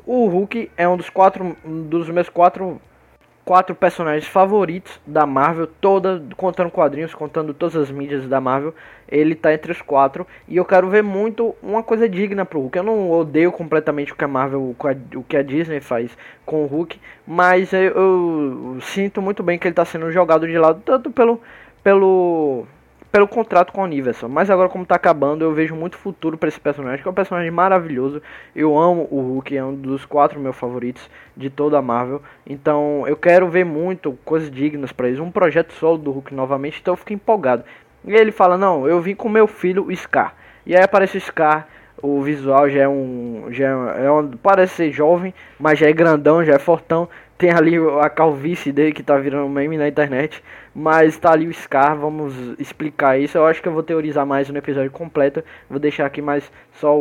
o 0.08 0.28
Hulk 0.28 0.72
é 0.78 0.88
um 0.88 0.96
dos 0.98 1.10
quatro 1.10 1.56
um 1.66 1.84
dos 1.84 2.10
meus 2.10 2.30
quatro 2.30 2.82
quatro 3.48 3.74
personagens 3.74 4.28
favoritos 4.28 5.00
da 5.08 5.26
Marvel, 5.26 5.68
toda 5.80 6.22
contando 6.36 6.70
quadrinhos, 6.70 7.14
contando 7.14 7.54
todas 7.54 7.78
as 7.78 7.90
mídias 7.90 8.28
da 8.28 8.42
Marvel, 8.42 8.76
ele 9.08 9.36
tá 9.36 9.54
entre 9.54 9.72
os 9.72 9.82
quatro 9.82 10.28
e 10.50 10.58
eu 10.58 10.66
quero 10.66 10.90
ver 10.90 11.02
muito 11.02 11.56
uma 11.64 11.82
coisa 11.82 12.10
digna 12.10 12.46
pro 12.46 12.60
Hulk. 12.60 12.78
Eu 12.78 12.84
não 12.84 13.10
odeio 13.10 13.50
completamente 13.50 14.12
o 14.12 14.18
que 14.18 14.24
a 14.26 14.28
Marvel, 14.28 14.76
o 15.16 15.24
que 15.24 15.38
a 15.38 15.42
Disney 15.42 15.80
faz 15.80 16.12
com 16.46 16.64
o 16.64 16.68
Hulk, 16.68 17.00
mas 17.26 17.72
eu, 17.72 17.80
eu 17.80 18.78
sinto 18.82 19.22
muito 19.22 19.42
bem 19.42 19.58
que 19.58 19.66
ele 19.66 19.76
tá 19.76 19.86
sendo 19.86 20.12
jogado 20.12 20.46
de 20.46 20.58
lado 20.58 20.82
tanto 20.84 21.10
pelo 21.10 21.42
pelo 21.82 22.68
pelo 23.12 23.28
contrato 23.28 23.72
com 23.72 23.82
a 23.82 23.84
Universal. 23.86 24.30
Mas 24.30 24.50
agora, 24.50 24.70
como 24.70 24.86
tá 24.86 24.96
acabando, 24.96 25.44
eu 25.44 25.54
vejo 25.54 25.76
muito 25.76 25.98
futuro 25.98 26.38
para 26.38 26.50
esse 26.50 26.60
personagem, 26.60 27.02
que 27.02 27.08
é 27.08 27.12
um 27.12 27.14
personagem 27.14 27.52
maravilhoso. 27.52 28.22
Eu 28.56 28.78
amo 28.78 29.08
o 29.10 29.22
Hulk, 29.22 29.56
é 29.56 29.64
um 29.64 29.74
dos 29.74 30.06
quatro 30.06 30.40
meus 30.40 30.56
favoritos 30.56 31.10
de 31.36 31.50
toda 31.50 31.78
a 31.78 31.82
Marvel. 31.82 32.22
Então, 32.46 33.06
eu 33.08 33.16
quero 33.16 33.48
ver 33.50 33.66
muito 33.66 34.18
coisas 34.26 34.52
dignas 34.52 34.92
para 34.92 35.08
eles. 35.08 35.20
Um 35.20 35.32
projeto 35.32 35.72
solo 35.74 35.98
do 35.98 36.12
Hulk 36.12 36.34
novamente, 36.34 36.80
então 36.82 36.94
eu 36.94 36.98
fico 36.98 37.14
empolgado. 37.14 37.64
E 38.06 38.14
ele 38.14 38.32
fala: 38.32 38.58
Não, 38.58 38.88
eu 38.88 39.02
vim 39.02 39.16
com 39.16 39.30
meu 39.30 39.48
filho, 39.48 39.88
Scar. 39.96 40.36
E 40.66 40.76
aí 40.76 40.84
aparece 40.84 41.18
o 41.18 41.22
Scar. 41.22 41.68
O 42.02 42.22
visual 42.22 42.70
já 42.70 42.82
é 42.84 42.88
um. 42.88 43.48
Já 43.50 43.66
é, 43.66 44.06
é 44.06 44.12
um, 44.12 44.30
parece 44.32 44.76
ser 44.76 44.92
jovem, 44.92 45.34
mas 45.60 45.80
já 45.80 45.90
é 45.90 45.94
grandão, 45.94 46.46
já 46.46 46.54
é 46.54 46.60
fortão. 46.60 47.10
Tem 47.38 47.52
ali 47.52 47.76
a 48.02 48.10
calvície 48.10 48.72
dele 48.72 48.92
que 48.92 49.04
tá 49.04 49.18
virando 49.18 49.50
meme 49.50 49.78
na 49.78 49.88
internet. 49.88 50.44
Mas 50.80 51.18
tá 51.18 51.32
ali 51.32 51.48
o 51.48 51.52
Scar, 51.52 51.98
vamos 51.98 52.36
explicar 52.60 53.20
isso. 53.20 53.36
Eu 53.36 53.48
acho 53.48 53.60
que 53.60 53.68
eu 53.68 53.74
vou 53.74 53.82
teorizar 53.82 54.28
mais 54.28 54.48
no 54.48 54.60
episódio 54.60 54.92
completo. 54.92 55.44
Vou 55.68 55.80
deixar 55.80 56.06
aqui 56.06 56.22
mais 56.22 56.52
só 56.74 56.96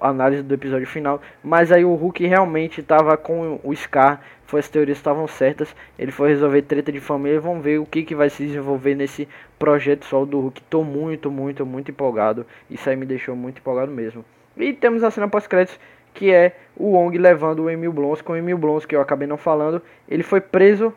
a 0.00 0.10
análise 0.10 0.44
do 0.44 0.54
episódio 0.54 0.86
final. 0.86 1.20
Mas 1.42 1.72
aí 1.72 1.84
o 1.84 1.92
Hulk 1.96 2.24
realmente 2.24 2.84
tava 2.84 3.16
com 3.16 3.58
o 3.64 3.74
Scar. 3.74 4.20
Foi 4.44 4.60
as 4.60 4.68
teorias 4.68 4.98
estavam 4.98 5.26
certas. 5.26 5.74
Ele 5.98 6.12
foi 6.12 6.28
resolver 6.28 6.62
treta 6.62 6.92
de 6.92 7.00
família. 7.00 7.40
Vamos 7.40 7.64
ver 7.64 7.80
o 7.80 7.84
que, 7.84 8.04
que 8.04 8.14
vai 8.14 8.30
se 8.30 8.46
desenvolver 8.46 8.94
nesse 8.94 9.28
projeto 9.58 10.04
solo 10.04 10.26
do 10.26 10.38
Hulk. 10.38 10.62
Tô 10.70 10.84
muito, 10.84 11.28
muito, 11.28 11.66
muito 11.66 11.90
empolgado. 11.90 12.46
Isso 12.70 12.88
aí 12.88 12.94
me 12.94 13.06
deixou 13.06 13.34
muito 13.34 13.58
empolgado 13.58 13.90
mesmo. 13.90 14.24
E 14.56 14.72
temos 14.72 15.02
a 15.02 15.10
cena 15.10 15.26
pós-créditos 15.26 15.80
que 16.14 16.32
é 16.32 16.56
o 16.76 16.92
Wong 16.92 17.18
levando 17.18 17.64
o 17.64 17.70
Emil 17.70 17.92
Blonsky. 17.92 18.30
O 18.30 18.36
Emil 18.36 18.56
Blonsky, 18.56 18.90
que 18.90 18.96
eu 18.96 19.00
acabei 19.00 19.26
não 19.26 19.36
falando, 19.36 19.82
ele 20.08 20.22
foi 20.22 20.40
preso 20.40 20.94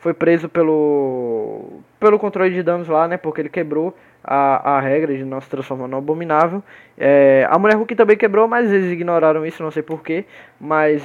foi 0.00 0.14
preso 0.14 0.48
pelo 0.48 1.80
pelo 1.98 2.18
controle 2.18 2.52
de 2.52 2.62
danos 2.62 2.88
lá, 2.88 3.06
né? 3.06 3.16
Porque 3.16 3.42
ele 3.42 3.50
quebrou 3.50 3.94
a, 4.24 4.76
a 4.76 4.80
regra 4.80 5.14
de 5.14 5.24
não 5.24 5.40
se 5.40 5.48
transformar 5.48 5.86
no 5.88 5.98
abominável. 5.98 6.62
É, 6.96 7.46
a 7.50 7.58
mulher 7.58 7.76
Hulk 7.76 7.94
também 7.94 8.16
quebrou, 8.16 8.48
mas 8.48 8.70
eles 8.72 8.90
ignoraram 8.90 9.44
isso, 9.44 9.62
não 9.62 9.70
sei 9.70 9.82
porquê. 9.82 10.24
Mas 10.58 11.02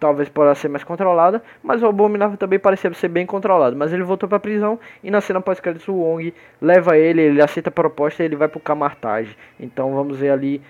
talvez 0.00 0.28
possa 0.28 0.54
ser 0.56 0.68
mais 0.68 0.82
controlada. 0.82 1.42
Mas 1.62 1.82
o 1.82 1.86
abominável 1.86 2.36
também 2.36 2.58
parecia 2.58 2.92
ser 2.94 3.08
bem 3.08 3.24
controlado. 3.24 3.76
Mas 3.76 3.92
ele 3.92 4.02
voltou 4.02 4.28
pra 4.28 4.40
prisão 4.40 4.78
e 5.02 5.10
na 5.10 5.20
cena 5.20 5.40
pós-crédito 5.40 5.92
o 5.92 6.00
Wong 6.00 6.34
leva 6.60 6.96
ele, 6.96 7.22
ele 7.22 7.42
aceita 7.42 7.68
a 7.68 7.72
proposta 7.72 8.22
e 8.22 8.26
ele 8.26 8.36
vai 8.36 8.48
pro 8.48 8.58
Camartage. 8.58 9.36
Então 9.58 9.94
vamos 9.94 10.18
ver 10.18 10.30
ali 10.30 10.60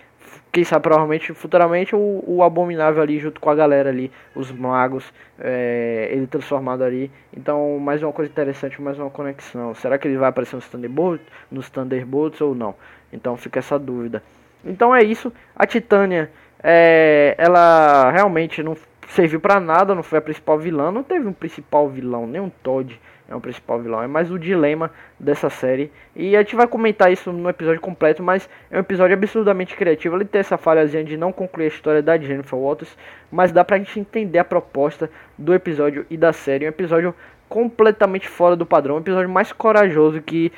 quem 0.50 0.64
sabe 0.64 0.82
provavelmente 0.82 1.32
futuramente 1.34 1.94
o, 1.94 2.24
o, 2.26 2.42
Abominável 2.42 3.02
ali 3.02 3.18
junto 3.18 3.40
com 3.40 3.50
a 3.50 3.54
galera 3.54 3.90
ali, 3.90 4.10
os 4.34 4.50
magos, 4.50 5.12
é, 5.38 6.08
ele 6.10 6.26
transformado 6.26 6.82
ali. 6.82 7.10
Então, 7.36 7.78
mais 7.78 8.02
uma 8.02 8.12
coisa 8.12 8.30
interessante, 8.30 8.80
mais 8.80 8.98
uma 8.98 9.10
conexão. 9.10 9.74
Será 9.74 9.98
que 9.98 10.08
ele 10.08 10.16
vai 10.16 10.28
aparecer 10.28 10.56
nos 10.56 10.68
Thunderbolts, 10.68 11.26
nos 11.50 11.70
Thunderbolts 11.70 12.40
ou 12.40 12.54
não? 12.54 12.74
Então 13.12 13.36
fica 13.36 13.58
essa 13.58 13.78
dúvida. 13.78 14.22
Então 14.64 14.94
é 14.94 15.02
isso. 15.02 15.32
A 15.54 15.66
Titânia, 15.66 16.30
é, 16.62 17.34
ela 17.38 18.10
realmente 18.10 18.62
não 18.62 18.76
serviu 19.08 19.40
para 19.40 19.58
nada, 19.58 19.94
não 19.94 20.02
foi 20.02 20.18
a 20.18 20.22
principal 20.22 20.58
vilã, 20.58 20.90
não 20.90 21.02
teve 21.02 21.26
um 21.26 21.32
principal 21.32 21.88
vilão, 21.88 22.26
nem 22.26 22.40
um 22.40 22.50
Todd 22.50 22.98
é 23.28 23.34
o 23.34 23.40
principal 23.40 23.78
vilão, 23.78 24.02
é 24.02 24.06
mais 24.06 24.30
o 24.30 24.38
dilema 24.38 24.90
dessa 25.20 25.50
série. 25.50 25.92
E 26.16 26.34
a 26.34 26.40
gente 26.40 26.56
vai 26.56 26.66
comentar 26.66 27.12
isso 27.12 27.30
no 27.30 27.48
episódio 27.48 27.80
completo, 27.80 28.22
mas 28.22 28.48
é 28.70 28.76
um 28.76 28.80
episódio 28.80 29.14
absurdamente 29.14 29.76
criativo. 29.76 30.16
Ele 30.16 30.24
tem 30.24 30.40
essa 30.40 30.56
falhazinha 30.56 31.04
de 31.04 31.16
não 31.16 31.30
concluir 31.30 31.66
a 31.66 31.68
história 31.68 32.02
da 32.02 32.16
Jennifer 32.16 32.58
Walters, 32.58 32.96
mas 33.30 33.52
dá 33.52 33.62
pra 33.62 33.76
gente 33.76 34.00
entender 34.00 34.38
a 34.38 34.44
proposta 34.44 35.10
do 35.36 35.52
episódio 35.52 36.06
e 36.08 36.16
da 36.16 36.32
série. 36.32 36.64
Um 36.64 36.70
episódio 36.70 37.14
completamente 37.50 38.28
fora 38.28 38.56
do 38.56 38.64
padrão, 38.64 38.96
um 38.96 39.00
episódio 39.00 39.28
mais 39.28 39.52
corajoso 39.52 40.22
que, 40.22 40.50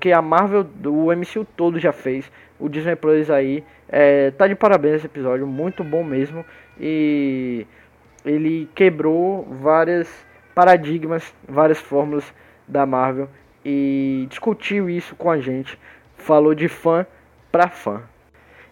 que 0.00 0.12
a 0.12 0.22
Marvel, 0.22 0.64
o 0.84 1.12
MCU 1.12 1.44
todo 1.56 1.80
já 1.80 1.92
fez. 1.92 2.30
O 2.58 2.68
Disney 2.68 2.96
Plus 2.96 3.30
aí 3.30 3.64
é, 3.88 4.30
tá 4.30 4.46
de 4.46 4.54
parabéns 4.54 4.96
esse 4.96 5.06
episódio, 5.06 5.46
muito 5.46 5.82
bom 5.82 6.04
mesmo. 6.04 6.44
E 6.80 7.66
ele 8.24 8.68
quebrou 8.74 9.44
várias 9.44 10.08
paradigmas, 10.54 11.34
várias 11.48 11.78
fórmulas 11.78 12.24
da 12.66 12.84
Marvel 12.84 13.28
e 13.64 14.26
discutiu 14.28 14.88
isso 14.88 15.14
com 15.16 15.30
a 15.30 15.40
gente. 15.40 15.78
Falou 16.16 16.54
de 16.54 16.68
fã 16.68 17.06
para 17.50 17.68
fã. 17.68 18.02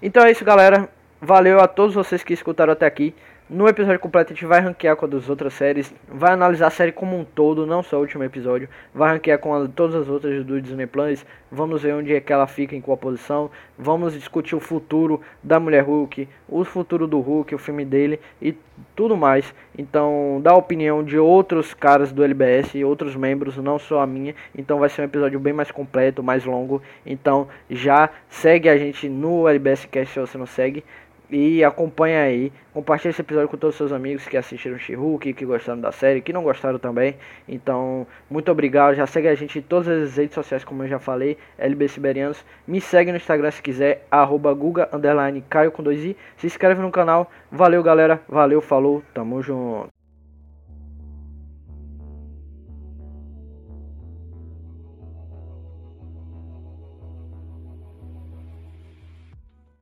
Então 0.00 0.24
é 0.24 0.30
isso, 0.30 0.44
galera. 0.44 0.88
Valeu 1.20 1.60
a 1.60 1.66
todos 1.66 1.94
vocês 1.94 2.22
que 2.22 2.32
escutaram 2.32 2.72
até 2.72 2.86
aqui. 2.86 3.14
No 3.48 3.68
episódio 3.68 4.00
completo 4.00 4.32
a 4.32 4.34
gente 4.34 4.46
vai 4.46 4.58
ranquear 4.58 4.96
com 4.96 5.04
as 5.04 5.28
outras 5.28 5.52
séries, 5.52 5.94
vai 6.08 6.32
analisar 6.32 6.68
a 6.68 6.70
série 6.70 6.90
como 6.90 7.14
um 7.14 7.26
todo, 7.26 7.66
não 7.66 7.82
só 7.82 7.98
o 7.98 8.00
último 8.00 8.24
episódio, 8.24 8.70
vai 8.94 9.12
ranquear 9.12 9.38
com 9.38 9.54
a, 9.54 9.68
todas 9.68 9.94
as 9.94 10.08
outras 10.08 10.42
do 10.46 10.58
Disney 10.62 10.86
Plus, 10.86 11.26
vamos 11.52 11.82
ver 11.82 11.92
onde 11.92 12.14
é 12.14 12.20
que 12.22 12.32
ela 12.32 12.46
fica 12.46 12.74
em 12.74 12.80
qual 12.80 12.96
posição, 12.96 13.50
vamos 13.78 14.14
discutir 14.14 14.56
o 14.56 14.60
futuro 14.60 15.20
da 15.42 15.60
Mulher 15.60 15.84
Hulk, 15.84 16.26
o 16.48 16.64
futuro 16.64 17.06
do 17.06 17.20
Hulk, 17.20 17.54
o 17.54 17.58
filme 17.58 17.84
dele 17.84 18.18
e 18.40 18.56
tudo 18.96 19.16
mais. 19.16 19.54
Então, 19.76 20.40
dá 20.42 20.52
a 20.52 20.56
opinião 20.56 21.02
de 21.02 21.18
outros 21.18 21.74
caras 21.74 22.12
do 22.12 22.24
LBS 22.24 22.74
e 22.74 22.84
outros 22.84 23.14
membros, 23.14 23.56
não 23.56 23.78
só 23.78 24.00
a 24.00 24.06
minha. 24.06 24.34
Então 24.56 24.78
vai 24.78 24.88
ser 24.88 25.02
um 25.02 25.04
episódio 25.04 25.38
bem 25.38 25.52
mais 25.52 25.70
completo, 25.70 26.22
mais 26.22 26.44
longo. 26.44 26.82
Então, 27.04 27.48
já 27.68 28.08
segue 28.28 28.68
a 28.68 28.76
gente 28.76 29.08
no 29.08 29.48
LBS 29.48 29.84
Cast 29.86 30.14
se 30.14 30.20
você 30.20 30.38
não 30.38 30.46
segue. 30.46 30.84
E 31.30 31.64
acompanha 31.64 32.22
aí. 32.22 32.52
Compartilha 32.72 33.10
esse 33.10 33.20
episódio 33.20 33.48
com 33.48 33.56
todos 33.56 33.74
os 33.74 33.78
seus 33.78 33.92
amigos 33.92 34.26
que 34.26 34.36
assistiram 34.36 34.78
She-Hulk, 34.78 35.32
que 35.32 35.44
gostaram 35.44 35.80
da 35.80 35.92
série, 35.92 36.20
que 36.20 36.32
não 36.32 36.42
gostaram 36.42 36.78
também. 36.78 37.16
Então, 37.48 38.06
muito 38.28 38.50
obrigado. 38.50 38.94
Já 38.94 39.06
segue 39.06 39.28
a 39.28 39.34
gente 39.34 39.58
em 39.58 39.62
todas 39.62 39.88
as 39.88 40.16
redes 40.16 40.34
sociais, 40.34 40.64
como 40.64 40.82
eu 40.82 40.88
já 40.88 40.98
falei, 40.98 41.38
LB 41.58 41.88
Siberianos. 41.88 42.44
Me 42.66 42.80
segue 42.80 43.10
no 43.10 43.16
Instagram 43.16 43.50
se 43.50 43.62
quiser, 43.62 44.06
arroba 44.10 44.52
Guga, 44.52 44.88
underline, 44.92 45.42
Caio 45.48 45.70
com 45.70 45.82
dois 45.82 46.04
i. 46.04 46.16
Se 46.36 46.46
inscreve 46.46 46.82
no 46.82 46.90
canal. 46.90 47.30
Valeu, 47.50 47.82
galera. 47.82 48.20
Valeu, 48.28 48.60
falou. 48.60 49.02
Tamo 49.14 49.40
junto. 49.40 49.93